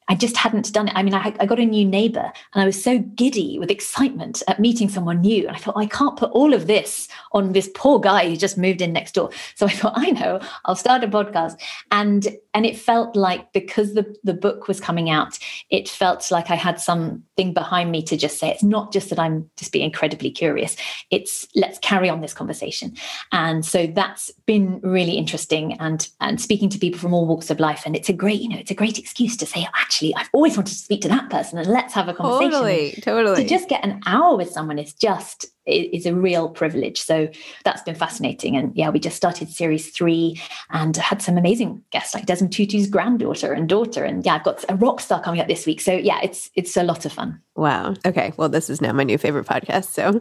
I 0.09 0.15
just 0.15 0.35
hadn't 0.35 0.73
done 0.73 0.87
it. 0.87 0.95
I 0.95 1.03
mean, 1.03 1.13
I, 1.13 1.33
I, 1.39 1.45
got 1.45 1.59
a 1.59 1.65
new 1.65 1.85
neighbor 1.85 2.31
and 2.53 2.63
I 2.63 2.65
was 2.65 2.83
so 2.83 2.97
giddy 2.97 3.59
with 3.59 3.69
excitement 3.69 4.41
at 4.47 4.59
meeting 4.59 4.89
someone 4.89 5.21
new. 5.21 5.47
And 5.47 5.55
I 5.55 5.59
thought, 5.59 5.77
I 5.77 5.85
can't 5.85 6.17
put 6.17 6.31
all 6.31 6.53
of 6.53 6.65
this 6.65 7.07
on 7.31 7.53
this 7.53 7.69
poor 7.75 7.99
guy 7.99 8.27
who 8.27 8.35
just 8.35 8.57
moved 8.57 8.81
in 8.81 8.91
next 8.91 9.13
door. 9.13 9.29
So 9.53 9.67
I 9.67 9.69
thought, 9.69 9.93
I 9.95 10.09
know, 10.09 10.41
I'll 10.65 10.75
start 10.75 11.03
a 11.03 11.07
podcast. 11.07 11.61
And 11.91 12.27
and 12.55 12.65
it 12.65 12.77
felt 12.77 13.15
like 13.15 13.53
because 13.53 13.93
the, 13.93 14.15
the 14.23 14.33
book 14.33 14.67
was 14.67 14.81
coming 14.81 15.09
out, 15.11 15.37
it 15.69 15.87
felt 15.87 16.31
like 16.31 16.49
I 16.49 16.55
had 16.55 16.79
something 16.79 17.53
behind 17.53 17.91
me 17.91 18.01
to 18.03 18.17
just 18.17 18.39
say, 18.39 18.49
it's 18.49 18.63
not 18.63 18.91
just 18.91 19.11
that 19.11 19.19
I'm 19.19 19.49
just 19.55 19.71
being 19.71 19.85
incredibly 19.85 20.31
curious. 20.31 20.75
It's 21.11 21.47
let's 21.55 21.77
carry 21.79 22.09
on 22.09 22.21
this 22.21 22.33
conversation. 22.33 22.95
And 23.31 23.63
so 23.63 23.85
that's 23.85 24.31
been 24.47 24.79
really 24.81 25.13
interesting 25.13 25.73
and 25.73 26.09
and 26.19 26.41
speaking 26.41 26.69
to 26.69 26.79
people 26.79 26.99
from 26.99 27.13
all 27.13 27.27
walks 27.27 27.51
of 27.51 27.59
life. 27.59 27.83
And 27.85 27.95
it's 27.95 28.09
a 28.09 28.13
great, 28.13 28.41
you 28.41 28.49
know, 28.49 28.57
it's 28.57 28.71
a 28.71 28.75
great 28.75 28.97
excuse 28.97 29.37
to 29.37 29.45
say, 29.45 29.65
oh, 29.67 29.71
actually, 29.75 29.98
actually, 29.99 30.15
I've 30.15 30.29
always 30.33 30.55
wanted 30.55 30.71
to 30.71 30.77
speak 30.77 31.01
to 31.01 31.09
that 31.09 31.29
person 31.29 31.59
and 31.59 31.67
let's 31.67 31.93
have 31.93 32.07
a 32.07 32.13
conversation. 32.13 32.51
Totally, 32.51 32.91
totally. 33.01 33.43
To 33.43 33.49
just 33.49 33.67
get 33.67 33.83
an 33.83 34.01
hour 34.05 34.37
with 34.37 34.49
someone 34.49 34.79
is 34.79 34.93
just 34.93 35.47
is 35.65 36.05
a 36.05 36.15
real 36.15 36.49
privilege. 36.49 36.99
So 36.99 37.29
that's 37.63 37.83
been 37.83 37.93
fascinating. 37.93 38.55
And 38.55 38.75
yeah, 38.75 38.89
we 38.89 38.99
just 38.99 39.15
started 39.15 39.49
series 39.49 39.91
three 39.91 40.41
and 40.71 40.95
had 40.97 41.21
some 41.21 41.37
amazing 41.37 41.83
guests 41.91 42.15
like 42.15 42.25
Desmond 42.25 42.53
Tutu's 42.53 42.87
granddaughter 42.87 43.53
and 43.53 43.69
daughter. 43.69 44.03
And 44.03 44.25
yeah, 44.25 44.35
I've 44.35 44.43
got 44.43 44.65
a 44.67 44.75
rock 44.75 44.99
star 44.99 45.21
coming 45.21 45.39
up 45.39 45.47
this 45.47 45.67
week. 45.67 45.81
So 45.81 45.93
yeah, 45.93 46.19
it's 46.23 46.49
it's 46.55 46.75
a 46.75 46.83
lot 46.83 47.05
of 47.05 47.13
fun. 47.13 47.39
Wow. 47.55 47.93
Okay. 48.05 48.33
Well, 48.37 48.49
this 48.49 48.69
is 48.69 48.81
now 48.81 48.93
my 48.93 49.03
new 49.03 49.17
favorite 49.17 49.45
podcast. 49.45 49.89
So 49.89 50.19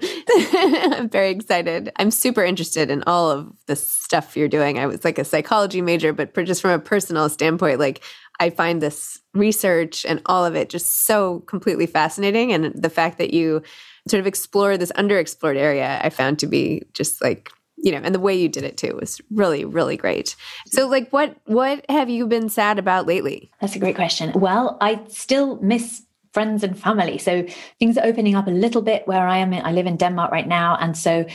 I'm 0.99 1.09
very 1.09 1.31
excited. 1.31 1.93
I'm 1.97 2.11
super 2.11 2.45
interested 2.45 2.91
in 2.91 3.03
all 3.07 3.31
of 3.31 3.51
the 3.67 3.77
stuff 3.77 4.37
you're 4.37 4.49
doing. 4.49 4.79
I 4.79 4.87
was 4.87 5.05
like 5.05 5.19
a 5.19 5.25
psychology 5.25 5.81
major, 5.81 6.13
but 6.13 6.35
just 6.45 6.61
from 6.61 6.73
a 6.73 6.79
personal 6.79 7.29
standpoint, 7.29 7.79
like 7.79 8.03
I 8.41 8.51
find 8.51 8.81
this 8.81 9.21
research 9.35 10.05
and 10.07 10.23
all 10.27 10.45
of 10.45 10.55
it 10.55 10.69
just 10.69 11.07
so 11.07 11.41
completely 11.41 11.87
fascinating. 11.87 12.53
And 12.53 12.73
the 12.75 12.91
fact 12.91 13.19
that 13.19 13.35
you 13.35 13.63
sort 14.07 14.21
of 14.21 14.27
explore 14.27 14.77
this 14.77 14.93
underexplored 14.93 15.57
area, 15.57 16.01
I 16.03 16.11
found 16.11 16.39
to 16.41 16.47
be 16.47 16.83
just 16.93 17.23
like 17.23 17.51
you 17.81 17.93
know 17.93 18.01
and 18.03 18.13
the 18.13 18.19
way 18.21 18.35
you 18.35 18.49
did 18.49 18.65
it 18.65 18.77
too 18.77 18.99
was 19.01 19.21
really 19.31 19.65
really 19.65 19.97
great. 19.97 20.35
So 20.67 20.89
like 20.89 21.11
what 21.11 21.37
what 21.45 21.85
have 21.89 22.11
you 22.11 22.27
been 22.27 22.49
sad 22.49 22.79
about 22.79 23.07
lately? 23.07 23.51
That's 23.61 23.77
a 23.77 23.79
great 23.79 23.97
question. 23.97 24.33
Well 24.33 24.79
i 24.81 25.01
still 25.09 25.61
miss 25.61 26.03
friends 26.39 26.63
and 26.63 26.79
family. 26.79 27.19
So 27.19 27.45
things 27.81 27.99
are 27.99 28.07
opening 28.07 28.37
up 28.37 28.47
a 28.47 28.53
little 28.53 28.81
bit 28.81 29.09
where 29.09 29.27
I 29.27 29.39
am. 29.39 29.53
I 29.53 29.73
live 29.73 29.89
in 29.89 29.97
Denmark 29.97 30.31
right 30.31 30.47
now. 30.47 30.77
And 30.81 30.97
so 30.97 31.27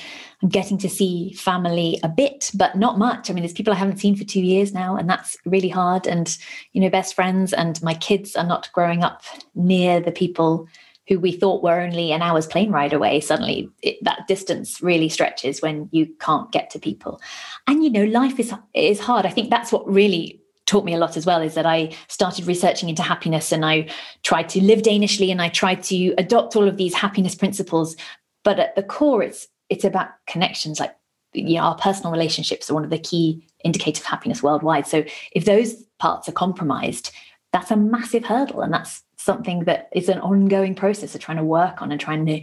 I'm 0.42 0.48
getting 0.48 0.78
to 0.78 0.88
see 0.88 1.34
family 1.34 2.00
a 2.04 2.08
bit, 2.08 2.52
but 2.54 2.78
not 2.78 2.98
much. 2.98 3.30
I 3.30 3.34
mean, 3.34 3.44
there's 3.44 3.52
people 3.52 3.74
I 3.74 3.76
haven't 3.76 3.98
seen 4.00 4.16
for 4.16 4.24
two 4.24 4.40
years 4.40 4.74
now, 4.74 4.96
and 4.96 5.10
that's 5.10 5.36
really 5.44 5.68
hard. 5.68 6.08
And, 6.08 6.38
you 6.72 6.80
know, 6.80 6.90
best 6.90 7.16
friends 7.16 7.52
and 7.52 7.84
my 7.84 7.96
kids 7.96 8.38
are 8.38 8.46
not 8.46 8.72
growing 8.72 9.04
up 9.04 9.24
near 9.56 10.00
the 10.00 10.14
people 10.14 10.70
who 11.10 11.20
we 11.20 11.34
thought 11.34 11.64
were 11.64 11.82
only 11.82 12.14
an 12.14 12.22
hour's 12.22 12.48
plane 12.48 12.72
ride 12.72 12.94
away 12.94 13.20
suddenly 13.20 13.70
it, 13.82 13.98
that 14.04 14.26
distance 14.26 14.82
really 14.82 15.10
stretches 15.10 15.62
when 15.62 15.90
you 15.92 16.06
can't 16.22 16.50
get 16.54 16.70
to 16.70 16.80
people 16.80 17.20
and 17.68 17.84
you 17.84 17.90
know 17.90 18.06
life 18.06 18.40
is 18.40 18.54
is 18.74 19.02
hard 19.02 19.26
i 19.26 19.30
think 19.30 19.50
that's 19.50 19.74
what 19.74 19.86
really 19.86 20.42
taught 20.66 20.86
me 20.86 20.94
a 20.94 20.98
lot 20.98 21.18
as 21.18 21.26
well 21.26 21.42
is 21.42 21.56
that 21.56 21.66
I 21.66 21.96
started 22.08 22.48
researching 22.48 22.90
into 22.90 23.04
happiness 23.04 23.52
and 23.52 23.66
I 23.66 23.90
tried 24.24 24.50
to 24.50 24.64
live 24.64 24.82
Danishly 24.82 25.30
and 25.32 25.42
I 25.42 25.50
tried 25.50 25.84
to 25.84 26.14
adopt 26.18 26.56
all 26.56 26.68
of 26.68 26.78
these 26.78 26.94
happiness 26.94 27.36
principles. 27.36 27.96
But 28.44 28.60
at 28.60 28.76
the 28.76 28.84
core, 28.84 29.24
it's 29.24 29.48
it's 29.70 29.84
about 29.84 30.10
connections. 30.28 30.80
Like 30.80 30.96
you 31.34 31.56
know, 31.56 31.62
our 31.62 31.76
personal 31.76 32.12
relationships 32.12 32.70
are 32.70 32.74
one 32.74 32.84
of 32.84 32.90
the 32.90 33.00
key 33.00 33.48
indicators 33.64 34.02
of 34.02 34.08
happiness 34.08 34.44
worldwide. 34.44 34.88
So 34.88 35.04
if 35.32 35.46
those 35.46 35.74
parts 36.00 36.30
are 36.30 36.34
compromised, 36.34 37.12
that's 37.52 37.72
a 37.72 37.76
massive 37.76 38.26
hurdle, 38.26 38.62
and 38.62 38.74
that's 38.74 39.04
something 39.18 39.64
that 39.66 39.90
is 39.94 40.10
an 40.10 40.20
ongoing 40.20 40.76
process 40.76 41.16
of 41.16 41.22
trying 41.22 41.38
to 41.38 41.44
work 41.44 41.82
on 41.82 41.92
and 41.92 42.00
trying 42.00 42.26
to 42.26 42.42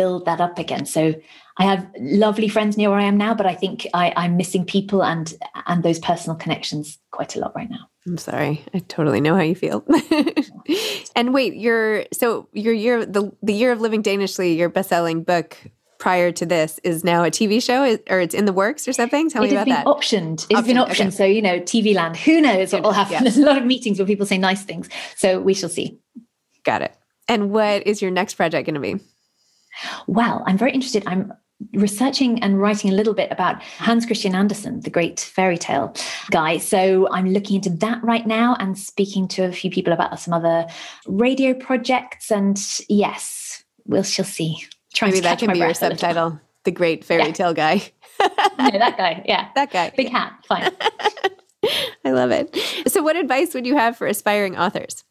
build 0.00 0.24
that 0.24 0.40
up 0.40 0.58
again. 0.58 0.86
So 0.86 1.14
I 1.58 1.64
have 1.64 1.86
lovely 1.98 2.48
friends 2.48 2.78
near 2.78 2.88
where 2.88 2.98
I 2.98 3.04
am 3.04 3.18
now, 3.18 3.34
but 3.34 3.44
I 3.44 3.54
think 3.54 3.86
I, 3.92 4.14
I'm 4.16 4.38
missing 4.38 4.64
people 4.64 5.04
and 5.04 5.34
and 5.66 5.82
those 5.82 5.98
personal 5.98 6.36
connections 6.36 6.98
quite 7.10 7.36
a 7.36 7.38
lot 7.38 7.54
right 7.54 7.68
now. 7.68 7.84
I'm 8.06 8.16
sorry. 8.16 8.64
I 8.72 8.78
totally 8.78 9.20
know 9.20 9.34
how 9.34 9.42
you 9.42 9.54
feel. 9.54 9.84
and 11.14 11.34
wait, 11.34 11.54
your 11.54 12.06
so 12.14 12.48
your 12.54 12.72
year 12.72 13.04
the 13.04 13.30
the 13.42 13.52
year 13.52 13.72
of 13.72 13.82
living 13.82 14.02
danishly, 14.02 14.56
your 14.56 14.70
best-selling 14.70 15.22
book 15.22 15.58
prior 15.98 16.32
to 16.32 16.46
this 16.46 16.80
is 16.82 17.04
now 17.04 17.22
a 17.24 17.30
TV 17.30 17.62
show 17.62 17.98
or 18.08 18.20
it's 18.20 18.34
in 18.34 18.46
the 18.46 18.54
works 18.54 18.88
or 18.88 18.94
something? 18.94 19.28
Tell 19.28 19.42
it 19.44 19.50
me 19.50 19.52
about 19.52 19.68
that. 19.68 19.84
Optioned. 19.84 20.46
It's 20.48 20.60
optioned. 20.60 20.66
been 20.66 20.76
optioned. 20.78 21.08
Okay. 21.08 21.10
So, 21.10 21.24
you 21.26 21.42
know, 21.42 21.60
TV 21.60 21.94
land, 21.94 22.16
who 22.16 22.40
knows 22.40 22.72
what 22.72 22.82
will 22.82 22.92
happen? 22.92 23.12
Yeah. 23.12 23.22
There's 23.24 23.36
a 23.36 23.44
lot 23.44 23.58
of 23.58 23.66
meetings 23.66 23.98
where 23.98 24.06
people 24.06 24.24
say 24.24 24.38
nice 24.38 24.64
things. 24.64 24.88
So 25.14 25.40
we 25.40 25.52
shall 25.52 25.68
see. 25.68 25.98
Got 26.64 26.80
it. 26.80 26.96
And 27.28 27.50
what 27.50 27.86
is 27.86 28.00
your 28.00 28.10
next 28.10 28.34
project 28.34 28.64
going 28.64 28.80
to 28.80 28.80
be? 28.80 29.04
Well, 30.06 30.42
I'm 30.46 30.58
very 30.58 30.72
interested. 30.72 31.04
I'm 31.06 31.32
researching 31.74 32.42
and 32.42 32.60
writing 32.60 32.90
a 32.90 32.94
little 32.94 33.14
bit 33.14 33.30
about 33.30 33.62
Hans 33.62 34.06
Christian 34.06 34.34
Andersen, 34.34 34.80
the 34.80 34.90
great 34.90 35.20
fairy 35.20 35.58
tale 35.58 35.94
guy. 36.30 36.58
So 36.58 37.08
I'm 37.12 37.28
looking 37.28 37.56
into 37.56 37.70
that 37.70 38.02
right 38.02 38.26
now 38.26 38.56
and 38.58 38.78
speaking 38.78 39.28
to 39.28 39.44
a 39.44 39.52
few 39.52 39.70
people 39.70 39.92
about 39.92 40.18
some 40.18 40.32
other 40.32 40.66
radio 41.06 41.54
projects. 41.54 42.30
And 42.30 42.58
yes, 42.88 43.62
we'll 43.84 44.02
shall 44.02 44.24
see. 44.24 44.64
Trying 44.94 45.12
Maybe 45.12 45.20
that 45.20 45.38
can 45.38 45.52
be 45.52 45.58
your 45.58 45.74
subtitle, 45.74 46.40
the 46.64 46.70
great 46.70 47.04
fairy 47.04 47.26
yeah. 47.26 47.32
tale 47.32 47.54
guy. 47.54 47.92
no, 48.20 48.28
that 48.70 48.96
guy. 48.96 49.22
Yeah, 49.24 49.48
that 49.54 49.70
guy. 49.70 49.92
Big 49.96 50.08
hat. 50.08 50.32
Fine. 50.48 50.72
I 52.04 52.12
love 52.12 52.30
it. 52.30 52.56
So, 52.88 53.02
what 53.02 53.16
advice 53.16 53.54
would 53.54 53.66
you 53.66 53.76
have 53.76 53.96
for 53.96 54.06
aspiring 54.06 54.56
authors? 54.56 55.04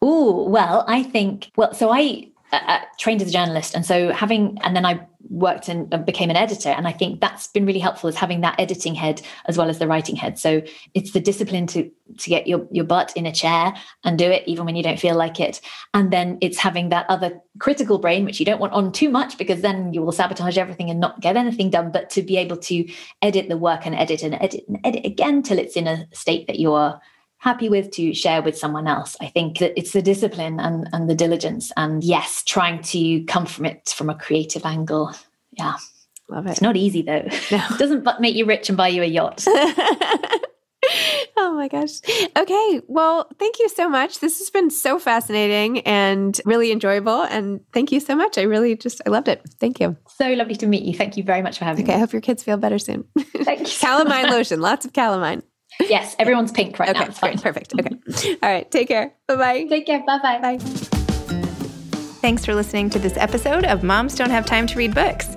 Oh, 0.00 0.48
well, 0.48 0.84
I 0.86 1.02
think, 1.02 1.50
well, 1.56 1.74
so 1.74 1.90
I 1.90 2.30
uh, 2.54 2.60
uh, 2.66 2.80
trained 2.98 3.20
as 3.20 3.28
a 3.28 3.32
journalist. 3.32 3.74
And 3.74 3.84
so 3.84 4.12
having, 4.12 4.58
and 4.62 4.76
then 4.76 4.86
I 4.86 5.04
worked 5.28 5.68
and 5.68 5.90
became 6.06 6.30
an 6.30 6.36
editor. 6.36 6.68
And 6.68 6.86
I 6.86 6.92
think 6.92 7.20
that's 7.20 7.48
been 7.48 7.66
really 7.66 7.80
helpful 7.80 8.08
is 8.08 8.14
having 8.14 8.42
that 8.42 8.60
editing 8.60 8.94
head 8.94 9.22
as 9.46 9.58
well 9.58 9.68
as 9.68 9.80
the 9.80 9.88
writing 9.88 10.14
head. 10.14 10.38
So 10.38 10.62
it's 10.94 11.10
the 11.10 11.20
discipline 11.20 11.66
to, 11.68 11.90
to 12.18 12.30
get 12.30 12.46
your, 12.46 12.66
your 12.70 12.84
butt 12.84 13.12
in 13.16 13.26
a 13.26 13.32
chair 13.32 13.74
and 14.04 14.16
do 14.16 14.30
it 14.30 14.44
even 14.46 14.66
when 14.66 14.76
you 14.76 14.84
don't 14.84 15.00
feel 15.00 15.16
like 15.16 15.40
it. 15.40 15.60
And 15.94 16.12
then 16.12 16.38
it's 16.40 16.58
having 16.58 16.90
that 16.90 17.06
other 17.08 17.40
critical 17.58 17.98
brain, 17.98 18.24
which 18.24 18.38
you 18.38 18.46
don't 18.46 18.60
want 18.60 18.72
on 18.72 18.92
too 18.92 19.08
much 19.08 19.36
because 19.36 19.62
then 19.62 19.92
you 19.92 20.00
will 20.00 20.12
sabotage 20.12 20.58
everything 20.58 20.90
and 20.90 21.00
not 21.00 21.20
get 21.20 21.36
anything 21.36 21.70
done, 21.70 21.90
but 21.90 22.08
to 22.10 22.22
be 22.22 22.36
able 22.36 22.58
to 22.58 22.88
edit 23.20 23.48
the 23.48 23.56
work 23.56 23.86
and 23.86 23.96
edit 23.96 24.22
and 24.22 24.34
edit 24.34 24.64
and 24.68 24.78
edit 24.84 25.04
again 25.04 25.42
till 25.42 25.58
it's 25.58 25.76
in 25.76 25.88
a 25.88 26.06
state 26.12 26.46
that 26.46 26.60
you're 26.60 27.00
happy 27.44 27.68
with 27.68 27.90
to 27.90 28.14
share 28.14 28.40
with 28.40 28.56
someone 28.56 28.88
else. 28.88 29.16
I 29.20 29.26
think 29.26 29.58
that 29.58 29.78
it's 29.78 29.92
the 29.92 30.00
discipline 30.00 30.58
and, 30.58 30.88
and 30.94 31.10
the 31.10 31.14
diligence. 31.14 31.70
And 31.76 32.02
yes, 32.02 32.42
trying 32.42 32.80
to 32.84 33.22
come 33.24 33.44
from 33.44 33.66
it 33.66 33.92
from 33.94 34.08
a 34.08 34.14
creative 34.14 34.64
angle. 34.64 35.12
Yeah. 35.52 35.76
Love 36.30 36.46
it. 36.46 36.52
It's 36.52 36.62
not 36.62 36.76
easy 36.76 37.02
though. 37.02 37.28
No. 37.50 37.62
it 37.70 37.78
doesn't 37.78 38.08
make 38.18 38.34
you 38.34 38.46
rich 38.46 38.70
and 38.70 38.78
buy 38.78 38.88
you 38.88 39.02
a 39.02 39.06
yacht. 39.06 39.44
oh 41.36 41.52
my 41.54 41.68
gosh. 41.68 42.00
Okay. 42.34 42.80
Well, 42.86 43.28
thank 43.38 43.58
you 43.58 43.68
so 43.68 43.90
much. 43.90 44.20
This 44.20 44.38
has 44.38 44.48
been 44.48 44.70
so 44.70 44.98
fascinating 44.98 45.80
and 45.80 46.40
really 46.46 46.72
enjoyable. 46.72 47.24
And 47.24 47.60
thank 47.74 47.92
you 47.92 48.00
so 48.00 48.16
much. 48.16 48.38
I 48.38 48.42
really 48.42 48.74
just, 48.74 49.02
I 49.04 49.10
loved 49.10 49.28
it. 49.28 49.42
Thank 49.60 49.80
you. 49.80 49.98
So 50.08 50.32
lovely 50.32 50.56
to 50.56 50.66
meet 50.66 50.84
you. 50.84 50.94
Thank 50.94 51.18
you 51.18 51.22
very 51.22 51.42
much 51.42 51.58
for 51.58 51.66
having 51.66 51.84
okay, 51.84 51.92
me. 51.92 51.92
Okay. 51.92 51.98
I 51.98 52.00
hope 52.00 52.14
your 52.14 52.22
kids 52.22 52.42
feel 52.42 52.56
better 52.56 52.78
soon. 52.78 53.04
Thank 53.18 53.60
you. 53.60 53.66
calamine 53.86 54.30
lotion, 54.30 54.62
lots 54.62 54.86
of 54.86 54.94
calamine. 54.94 55.42
Yes, 55.80 56.14
everyone's 56.18 56.52
pink 56.52 56.78
right 56.78 56.90
okay, 56.90 57.00
now. 57.00 57.06
It's 57.06 57.18
fine. 57.18 57.38
Perfect. 57.38 57.74
Okay. 57.78 58.36
All 58.42 58.48
right. 58.50 58.70
Take 58.70 58.88
care. 58.88 59.12
Bye 59.28 59.36
bye. 59.36 59.66
Take 59.68 59.86
care. 59.86 60.02
Bye 60.06 60.18
bye. 60.22 60.38
Bye. 60.38 60.58
Thanks 62.20 62.44
for 62.44 62.54
listening 62.54 62.88
to 62.90 62.98
this 62.98 63.16
episode 63.16 63.64
of 63.64 63.82
Moms 63.82 64.14
Don't 64.14 64.30
Have 64.30 64.46
Time 64.46 64.66
to 64.68 64.78
Read 64.78 64.94
Books. 64.94 65.36